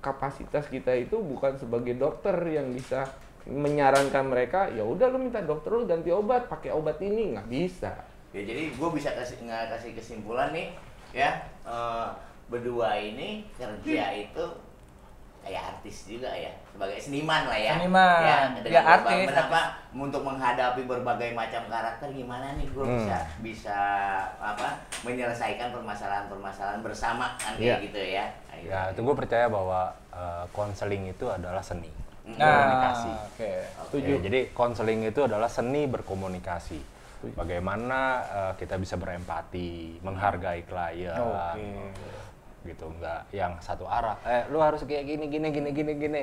kapasitas 0.00 0.66
kita 0.66 0.96
itu 0.96 1.18
bukan 1.20 1.54
sebagai 1.60 1.94
dokter 1.94 2.34
yang 2.50 2.72
bisa 2.72 3.04
menyarankan 3.48 4.24
mereka 4.28 4.68
ya 4.68 4.84
udah 4.84 5.08
lu 5.08 5.16
minta 5.16 5.40
dokter 5.40 5.72
lu 5.72 5.88
ganti 5.88 6.12
obat 6.12 6.48
pakai 6.48 6.72
obat 6.76 7.00
ini 7.00 7.36
nggak 7.36 7.48
bisa 7.48 7.92
ya 8.30 8.40
jadi 8.40 8.62
gue 8.70 8.88
bisa 8.90 9.10
kasih 9.12 9.36
nggak 9.40 9.70
kasih 9.70 9.90
kesimpulan 9.92 10.50
nih 10.50 10.70
ya 11.10 11.30
eh, 11.62 12.08
berdua 12.46 12.94
ini 12.94 13.42
kerja 13.52 14.04
itu 14.12 14.44
kayak 15.40 15.62
artis 15.72 16.04
juga 16.04 16.28
ya 16.28 16.52
sebagai 16.68 17.00
seniman 17.00 17.48
lah 17.48 17.56
ya 17.56 17.72
Seniman. 17.74 18.20
ya, 18.20 18.36
Ya, 18.62 18.80
artis, 18.84 19.24
kenapa 19.24 19.60
untuk 19.90 20.20
menghadapi 20.20 20.84
berbagai 20.84 21.32
macam 21.32 21.64
karakter 21.66 22.12
gimana 22.12 22.54
nih 22.54 22.68
gue 22.68 22.84
Hmm. 22.84 23.00
bisa 23.00 23.18
bisa 23.40 23.78
apa 24.36 24.76
menyelesaikan 25.00 25.72
permasalahan-permasalahan 25.72 26.84
bersama 26.84 27.34
kan 27.34 27.56
kayak 27.56 27.80
Iya. 27.80 27.86
gitu 27.88 28.00
ya 28.00 28.26
Ya, 28.60 28.92
itu 28.92 29.00
gue 29.00 29.16
percaya 29.16 29.48
bahwa 29.48 29.88
eh, 30.12 30.44
konseling 30.52 31.08
itu 31.08 31.24
adalah 31.24 31.64
seni. 31.64 31.88
Nah, 32.28 32.44
komunikasi. 32.60 33.10
Oke. 33.32 33.52
Setuju. 33.88 34.12
Ya, 34.12 34.18
jadi 34.20 34.40
konseling 34.52 35.00
itu 35.02 35.20
adalah 35.24 35.48
seni 35.48 35.88
berkomunikasi. 35.88 36.76
Bagaimana 37.20 38.00
eh, 38.24 38.52
kita 38.56 38.80
bisa 38.80 38.96
berempati, 38.96 40.00
menghargai 40.00 40.64
klien, 40.64 41.20
Oke. 41.20 41.92
gitu 42.64 42.88
enggak 42.88 43.28
yang 43.28 43.60
satu 43.60 43.84
arah. 43.84 44.16
Eh, 44.24 44.48
lu 44.48 44.56
harus 44.56 44.80
kayak 44.84 45.04
gini 45.04 45.28
gini 45.28 45.52
gini 45.52 45.68
gini 45.70 45.92
gini. 45.96 46.22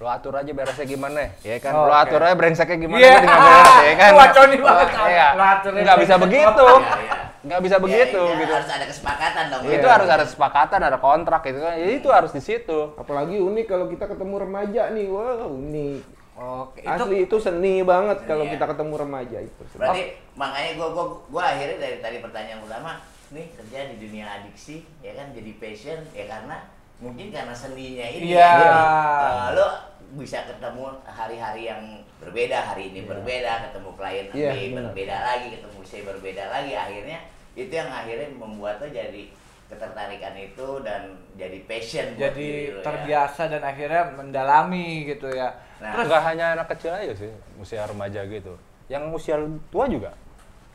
Lu 0.00 0.08
atur 0.08 0.34
aja 0.34 0.48
beresnya 0.50 0.88
gimana, 0.88 1.30
ya 1.44 1.60
kan? 1.60 1.72
Oh, 1.76 1.84
lu 1.86 1.92
oke. 1.94 2.00
atur 2.08 2.20
aja 2.24 2.34
brengseknya 2.34 2.74
gimana, 2.80 2.98
Iya. 2.98 3.12
gua 3.12 3.22
nggak 3.22 3.38
beres, 3.44 3.70
ya 3.76 3.94
kan? 3.94 4.10
Wah, 4.18 4.28
Coni 4.32 4.56
banget. 4.58 4.88
Iya. 4.98 5.28
Lu 5.36 5.42
atur 5.44 5.72
Nggak 5.76 5.98
bisa 6.00 6.14
begitu, 6.18 6.66
Iya, 6.66 6.80
iya. 6.96 7.16
nggak 7.42 7.60
bisa 7.62 7.76
begitu, 7.78 8.22
Ya, 8.24 8.38
gitu. 8.40 8.52
harus 8.56 8.70
ada 8.72 8.86
kesepakatan 8.88 9.44
dong 9.52 9.62
Itu 9.68 9.86
ya. 9.86 9.92
harus 9.94 10.08
ada 10.10 10.24
kesepakatan, 10.26 10.80
ada 10.80 10.98
kontrak 10.98 11.40
gitu 11.44 11.58
kan. 11.60 11.74
Ya, 11.76 11.86
itu 11.92 12.08
harus 12.08 12.30
di 12.32 12.42
situ. 12.42 12.78
apalagi 12.96 13.36
unik 13.36 13.66
kalau 13.68 13.86
kita 13.86 14.04
ketemu 14.08 14.34
remaja 14.42 14.82
nih 14.90 15.06
wah 15.12 15.44
unik 15.46 16.21
Oke. 16.32 16.80
Itu 16.80 16.88
asli 16.88 17.16
itu 17.22 17.36
seni 17.36 17.74
banget 17.82 18.24
kalau 18.24 18.42
Iya. 18.42 18.56
kita 18.56 18.64
ketemu 18.72 18.94
remaja 18.98 19.38
itu 19.38 19.62
Berarti 19.74 20.02
makanya 20.32 20.70
gua 20.74 20.88
gua 20.90 21.04
gua 21.28 21.42
akhirnya 21.46 21.76
dari 21.78 21.96
tadi 21.98 22.16
pertanyaan 22.18 22.60
pertama 22.60 22.90
nih 23.28 23.46
kerja 23.52 23.78
di 23.88 23.96
dunia 23.98 24.26
adiksi 24.34 24.80
ya 24.98 25.12
kan 25.12 25.28
jadi 25.30 25.50
passion 25.56 26.00
ya 26.10 26.24
karena 26.26 26.56
mungkin 26.98 27.28
karena 27.28 27.52
seninya 27.52 28.06
ini 28.06 28.32
Iya. 28.32 28.48
ya. 28.56 28.80
Eh, 29.20 29.48
lo 29.54 29.68
bisa 30.12 30.44
ketemu 30.44 30.84
hari-hari 31.02 31.62
yang 31.66 31.80
berbeda 32.16 32.58
hari 32.62 32.88
ini 32.88 33.04
berbeda 33.04 33.68
ketemu 33.68 33.90
klien 33.92 34.26
Iya, 34.30 34.50
B 34.50 34.56
benar. 34.70 34.82
berbeda 34.88 35.16
lagi 35.18 35.46
ketemu 35.50 35.80
C 35.82 35.92
berbeda 36.02 36.44
lagi 36.48 36.72
akhirnya 36.72 37.18
itu 37.52 37.68
yang 37.70 37.88
akhirnya 37.88 38.28
membuat 38.30 38.76
lo 38.76 38.88
jadi 38.88 39.28
ketertarikan 39.72 40.34
itu 40.36 40.68
dan 40.84 41.02
jadi 41.32 41.58
passion 41.64 42.06
buat 42.12 42.20
jadi 42.22 42.36
diri 42.36 42.68
ya. 42.68 42.82
terbiasa 42.84 43.42
dan 43.48 43.62
akhirnya 43.62 44.02
mendalami 44.12 45.08
gitu 45.08 45.28
ya. 45.28 45.56
Nah, 45.80 45.96
Terus 45.96 46.06
nggak 46.12 46.22
hanya 46.28 46.46
anak 46.54 46.66
kecil 46.76 46.92
aja 46.92 47.12
sih, 47.16 47.32
usia 47.56 47.82
remaja 47.82 48.20
gitu. 48.24 48.54
Yang 48.86 49.02
usia 49.16 49.36
tua 49.68 49.88
juga 49.88 50.12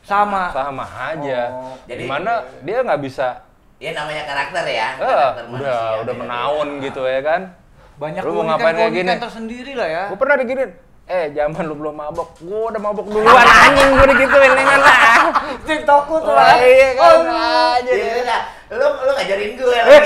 Sama. 0.02 0.50
sama 0.50 0.84
aja. 0.84 1.40
Oh, 1.48 1.74
jadi- 1.86 2.02
Di 2.02 2.06
mana 2.06 2.32
dia 2.60 2.82
nggak 2.82 3.00
bisa, 3.00 3.40
ya 3.78 3.94
namanya 3.94 4.26
karakter 4.26 4.64
ya 4.66 4.88
eh, 4.90 5.06
karakter 5.06 5.44
udah 5.44 5.46
manusia 5.48 5.70
udah 5.70 5.94
beda-beda. 6.02 6.20
menaun 6.20 6.68
gitu 6.82 7.02
ya 7.04 7.20
kan. 7.22 7.40
Banyak 7.98 8.22
Lu 8.22 8.30
mau 8.32 8.44
ngapain 8.46 8.74
kayak 8.74 8.92
gini? 8.94 9.12
tersendiri 9.16 9.72
lah 9.74 9.88
ya. 9.88 10.02
Gue 10.06 10.18
pernah 10.18 10.36
diginin, 10.38 10.70
eh 11.08 11.32
zaman 11.32 11.64
lu 11.64 11.74
belum 11.74 11.94
mabok, 11.94 12.36
gue 12.38 12.60
udah 12.68 12.76
mabok 12.78 13.08
duluan 13.08 13.32
anjing 13.40 13.88
gue 13.90 14.06
digituin 14.08 14.52
dengan 14.52 14.78
lah. 14.78 14.96
TikTokku 15.68 16.14
tuh 16.20 16.30
lah. 16.30 16.60
iya 16.60 16.88
kan, 16.92 17.08
Oh, 17.08 17.20
aja. 17.72 17.88
Iya, 17.90 18.12
iya. 18.20 18.38
lu 18.70 18.86
lu 19.00 19.10
ngajarin 19.10 19.50
gue 19.54 19.72
lagi. 19.88 19.96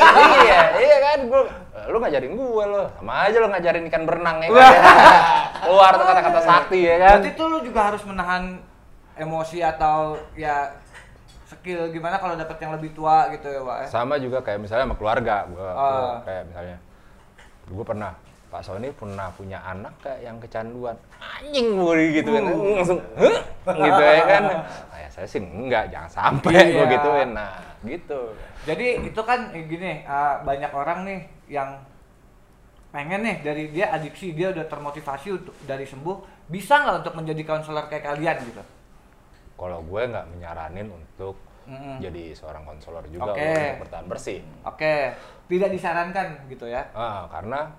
iya, 0.41 0.61
iya 0.79 0.97
kan, 1.03 1.19
gue 1.27 1.41
lu 1.83 1.97
ngajarin 1.99 2.33
gue 2.33 2.65
lo, 2.65 2.83
sama 2.95 3.27
aja 3.27 3.37
lu 3.37 3.49
ngajarin 3.49 3.85
ikan 3.85 4.03
berenang 4.05 4.37
ya 4.41 4.49
kan. 4.49 4.75
Keluar 5.67 5.93
tuh 5.93 6.07
kata-kata 6.07 6.41
sakti 6.41 6.79
ya 6.81 6.97
kan. 6.97 7.09
Berarti 7.19 7.31
tuh 7.35 7.47
lu 7.49 7.59
juga 7.61 7.81
harus 7.85 8.03
menahan 8.03 8.43
emosi 9.15 9.59
atau 9.59 10.15
ya 10.33 10.71
skill 11.45 11.91
gimana 11.91 12.17
kalau 12.17 12.33
dapet 12.33 12.57
yang 12.59 12.73
lebih 12.73 12.91
tua 12.93 13.27
gitu 13.29 13.45
ya, 13.45 13.61
Pak. 13.61 13.77
ya? 13.77 13.87
sama 13.91 14.15
juga 14.17 14.39
kayak 14.41 14.59
misalnya 14.59 14.87
sama 14.87 14.97
keluarga 14.97 15.45
gue 15.45 15.67
Ah. 15.69 16.23
kayak 16.23 16.43
misalnya 16.49 16.77
gue 17.65 17.85
pernah 17.85 18.13
Pak 18.53 18.61
Sony 18.63 18.93
pernah 18.93 19.33
punya 19.33 19.57
anak 19.59 19.97
kayak 19.99 20.21
yang 20.23 20.37
kecanduan 20.37 20.93
anjing 21.17 21.73
gue 21.73 21.97
gitu 22.13 22.29
kan 22.31 22.45
Uh. 22.45 22.77
langsung 22.77 23.01
gitu 23.65 24.03
ya 24.03 24.23
kan 24.29 24.43
nah, 24.45 24.61
ya 24.95 25.09
saya 25.09 25.25
sih 25.25 25.41
enggak 25.41 25.89
jangan 25.89 26.11
sampai 26.11 26.53
Iya. 26.53 26.75
gue 26.75 26.87
gituin 26.93 27.31
nah 27.33 27.57
gitu 27.83 28.21
Jadi 28.63 28.87
itu 29.03 29.21
kan 29.21 29.41
gini, 29.51 30.05
eh, 30.05 30.35
banyak 30.39 30.71
orang 30.71 31.03
nih 31.03 31.21
yang 31.49 31.83
pengen 32.91 33.25
nih 33.25 33.37
dari 33.41 33.65
dia 33.69 33.89
adiksi 33.91 34.31
dia 34.31 34.53
udah 34.53 34.69
termotivasi 34.69 35.29
untuk 35.33 35.57
dari 35.65 35.83
sembuh 35.83 36.17
bisa 36.47 36.79
nggak 36.79 36.97
untuk 37.03 37.15
menjadi 37.17 37.43
konselor 37.43 37.89
kayak 37.89 38.05
kalian 38.07 38.37
gitu 38.45 38.63
Kalau 39.55 39.81
gue 39.81 40.03
nggak 40.05 40.27
menyaranin 40.29 40.89
untuk 40.91 41.41
Mm-mm. 41.63 41.99
jadi 41.99 42.35
seorang 42.35 42.63
konselor 42.63 43.07
juga 43.07 43.33
Oke. 43.33 43.39
untuk 43.41 43.87
bertahan 43.87 44.07
bersih. 44.07 44.39
oke 44.63 44.95
tidak 45.47 45.71
disarankan 45.71 46.27
gitu 46.47 46.67
ya 46.67 46.83
Ah, 46.93 47.27
karena 47.29 47.71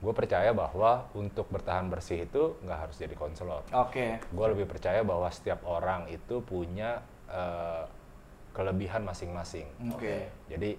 gue 0.00 0.12
percaya 0.12 0.50
bahwa 0.50 1.04
untuk 1.12 1.44
bertahan 1.46 1.86
bersih 1.86 2.24
itu 2.24 2.56
nggak 2.60 2.78
harus 2.78 2.96
jadi 2.96 3.12
konselor. 3.12 3.60
oke 3.68 4.24
Gue 4.26 4.46
lebih 4.48 4.64
percaya 4.64 5.04
bahwa 5.04 5.28
setiap 5.28 5.60
orang 5.62 6.08
itu 6.08 6.40
punya 6.40 7.04
eh, 7.28 7.84
kelebihan 8.50 9.04
masing-masing. 9.04 9.68
oke 9.86 10.16
Jadi 10.48 10.74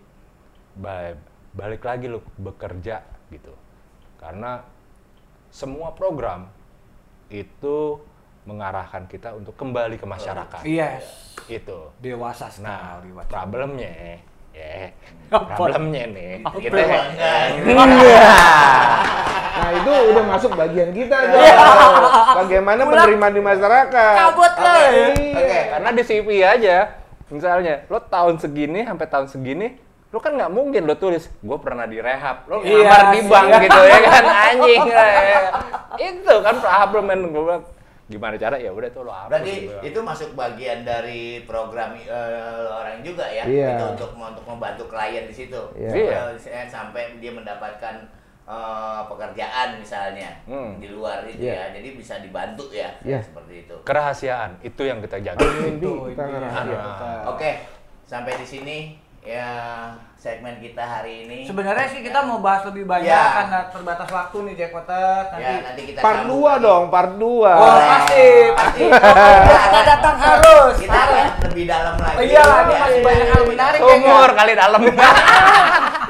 ba- 0.76 1.15
balik 1.53 1.86
lagi 1.86 2.09
lu 2.09 2.19
bekerja 2.36 3.05
gitu. 3.30 3.53
Karena 4.17 4.65
semua 5.49 5.91
program 5.91 6.49
itu 7.30 8.01
mengarahkan 8.41 9.05
kita 9.05 9.38
untuk 9.38 9.53
kembali 9.53 9.95
ke 9.95 10.05
masyarakat. 10.05 10.65
yes 10.65 11.38
Itu. 11.45 11.93
dewasa 12.01 12.49
Nah, 12.57 12.97
sekali 12.97 13.13
Wak. 13.13 13.30
problemnya 13.30 14.17
ya, 14.52 14.91
Apa? 15.30 15.56
problemnya 15.56 16.04
nih, 16.08 16.32
kita 16.60 16.82
Nah 19.52 19.70
itu 19.78 19.91
udah 20.12 20.24
masuk 20.26 20.52
bagian 20.56 20.89
kita 20.89 21.18
dong. 21.28 21.43
Bagaimana 22.43 22.82
Pulang. 22.82 23.06
menerima 23.06 23.28
di 23.30 23.41
masyarakat. 23.41 24.14
Kabut 24.18 24.54
Oke, 24.54 24.74
ya. 24.74 25.08
oke. 25.38 25.60
karena 25.70 25.89
di 25.91 26.04
CV 26.04 26.28
aja, 26.41 26.78
misalnya 27.30 27.76
lo 27.86 27.99
tahun 28.02 28.36
segini 28.41 28.82
sampai 28.84 29.06
tahun 29.06 29.28
segini, 29.30 29.68
lo 30.10 30.18
kan 30.18 30.34
nggak 30.34 30.52
mungkin 30.52 30.82
lo 30.84 30.95
tulis 30.97 31.30
gue 31.30 31.58
pernah 31.60 31.86
direhab, 31.86 32.47
lo 32.49 32.64
Iya, 32.64 32.84
ngamar 32.84 33.04
di 33.12 33.20
bank 33.28 33.47
iya. 33.47 33.60
gitu 33.62 33.82
ya 33.86 33.99
kan 34.02 34.24
anjing 34.49 34.84
lah 34.88 35.10
ya. 35.14 35.39
itu 35.99 36.34
kan 36.41 36.56
problem 36.89 37.18
gue 37.30 37.43
bilang 37.43 37.64
gimana 38.12 38.36
cara 38.36 38.59
ya 38.59 38.68
udah 38.70 38.89
tuh 38.91 39.01
lo 39.01 39.09
hapus 39.09 39.32
Berarti 39.32 39.53
gitu. 39.64 39.76
itu 39.88 39.99
masuk 40.03 40.30
bagian 40.36 40.84
dari 40.84 41.24
program 41.43 41.95
eh, 41.95 42.68
orang 42.68 42.99
juga 42.99 43.24
ya, 43.26 43.47
Iya. 43.47 43.80
itu 43.80 43.86
untuk 43.95 44.12
untuk 44.14 44.43
membantu 44.45 44.84
klien 44.86 45.24
di 45.24 45.34
situ, 45.34 45.62
Iya. 45.74 46.36
Eh, 46.36 46.68
sampai 46.68 47.16
dia 47.18 47.32
mendapatkan 47.32 47.95
eh, 48.43 49.01
pekerjaan 49.07 49.80
misalnya 49.80 50.28
Hmm. 50.43 50.76
di 50.76 50.91
luar 50.91 51.24
itu 51.24 51.39
Iya. 51.41 51.72
ya, 51.72 51.80
jadi 51.80 51.89
bisa 51.95 52.20
dibantu 52.20 52.68
ya, 52.70 52.91
Iya. 52.99 53.24
seperti 53.24 53.64
itu. 53.64 53.76
kerahasiaan 53.82 54.59
itu 54.59 54.82
yang 54.82 54.99
kita 54.99 55.18
jaga 55.18 55.39
Ini 55.39 55.80
Itu, 55.80 56.12
itu. 56.12 56.20
ngerasain. 56.20 56.76
Ah. 56.76 57.32
Oke, 57.32 57.64
sampai 58.03 58.36
di 58.36 58.43
sini 58.43 58.78
ya 59.22 59.49
segmen 60.15 60.57
kita 60.57 60.82
hari 60.82 61.26
ini. 61.26 61.45
Sebenarnya 61.45 61.86
sih 61.88 62.01
kita 62.01 62.22
mau 62.22 62.41
bahas 62.41 62.65
lebih 62.65 62.86
banyak 62.86 63.05
Ya. 63.05 63.38
karena 63.38 63.59
terbatas 63.69 64.09
waktu 64.09 64.38
nih 64.43 64.53
Jack 64.55 64.72
Potter. 64.72 65.22
Nanti 65.28 65.41
ya 65.43 65.51
nanti 65.61 65.82
kita 65.84 65.99
Part 65.99 66.17
sambung 66.19 66.41
2 66.41 66.45
lagi. 66.47 66.63
dong, 66.63 66.84
part 66.89 67.11
2. 67.15 67.22
Oh, 67.22 67.78
pasti, 67.80 68.28
pasti. 68.51 68.84
Kita 69.47 69.82
datang 69.84 70.15
harus. 70.17 70.76
Kita 70.78 70.99
akan 70.99 71.26
lebih 71.43 71.65
dalam 71.65 71.95
lagi. 71.95 72.17
Oh, 72.17 72.24
iya, 72.24 72.41
ini 72.41 72.74
masih 72.76 72.93
iya, 72.93 73.05
banyak 73.05 73.26
iya, 73.26 73.32
hal 73.32 73.41
iya. 73.41 73.49
menarik. 73.49 73.80
umur 73.82 74.30
kali 74.32 74.51
dalam 74.55 74.82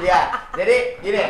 Ya, 0.02 0.20
jadi 0.52 0.76
gini. 0.98 1.24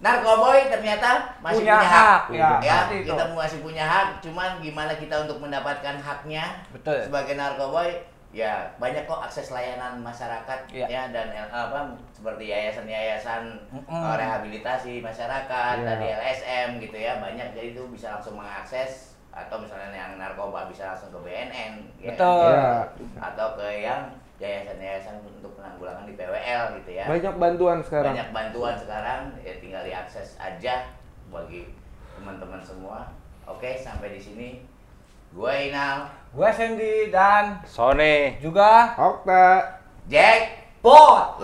Narkoboy 0.00 0.68
ternyata 0.68 1.32
masih 1.40 1.64
Punya 1.64 1.80
punya, 1.80 1.88
hak, 1.88 2.04
hak. 2.04 2.22
ya, 2.28 2.50
ya, 2.60 2.76
itu. 2.92 3.08
kita 3.08 3.24
masih 3.32 3.64
punya 3.64 3.84
hak, 3.88 4.08
cuman 4.20 4.60
gimana 4.60 4.92
kita 4.92 5.24
untuk 5.24 5.40
mendapatkan 5.40 5.96
haknya 5.96 6.60
Betul. 6.68 7.08
sebagai 7.08 7.32
narkoboy 7.34 7.88
ya 8.34 8.66
banyak 8.76 9.06
kok 9.06 9.22
akses 9.22 9.48
layanan 9.48 10.02
masyarakat 10.02 10.66
Iya. 10.68 10.86
ya 10.86 11.02
dan 11.08 11.30
apa 11.46 11.86
seperti 12.10 12.50
yayasan-yayasan 12.50 13.46
Mm-mm. 13.70 13.86
eh, 13.94 14.14
rehabilitasi 14.18 14.98
masyarakat 14.98 15.74
Iya. 15.78 15.86
tadi 15.86 16.06
LSM 16.12 16.68
gitu 16.80 16.96
ya 16.96 17.12
banyak 17.16 17.54
jadi 17.54 17.68
itu 17.70 17.86
bisa 17.88 18.10
langsung 18.12 18.34
mengakses 18.34 19.14
atau 19.30 19.58
misalnya 19.58 19.90
yang 19.90 20.12
narkoba 20.14 20.66
bisa 20.66 20.90
langsung 20.90 21.10
ke 21.10 21.20
BNN 21.22 21.72
ya. 21.96 22.10
Betul. 22.10 22.50
Ya. 22.50 22.82
atau 23.22 23.54
ke 23.54 23.66
yang 23.80 24.02
yayasan-yayasan 24.36 25.22
untuk 25.22 25.54
penanggulangan 25.54 26.02
di 26.02 26.14
PWL 26.14 26.62
gitu 26.76 26.90
ya 26.92 27.06
Banyak 27.06 27.34
bantuan 27.36 27.78
sekarang. 27.80 28.12
banyak 28.12 28.28
bantuan 28.30 28.74
sekarang 28.74 29.20
ya 29.40 29.54
tinggal 29.56 29.82
diakses 29.82 30.34
aja 30.36 30.90
bagi 31.30 31.70
teman-teman 32.12 32.58
semua 32.58 33.14
oke 33.44 33.70
sampai 33.76 34.10
di 34.10 34.18
sini 34.18 34.48
gue 35.34 35.54
Inal 35.66 36.06
Gue 36.30 36.50
Sandy 36.54 37.10
dan 37.10 37.58
Sony 37.66 38.38
juga 38.38 38.94
Okta. 38.94 39.78
Jack 40.06 40.78
Pot. 40.78 41.42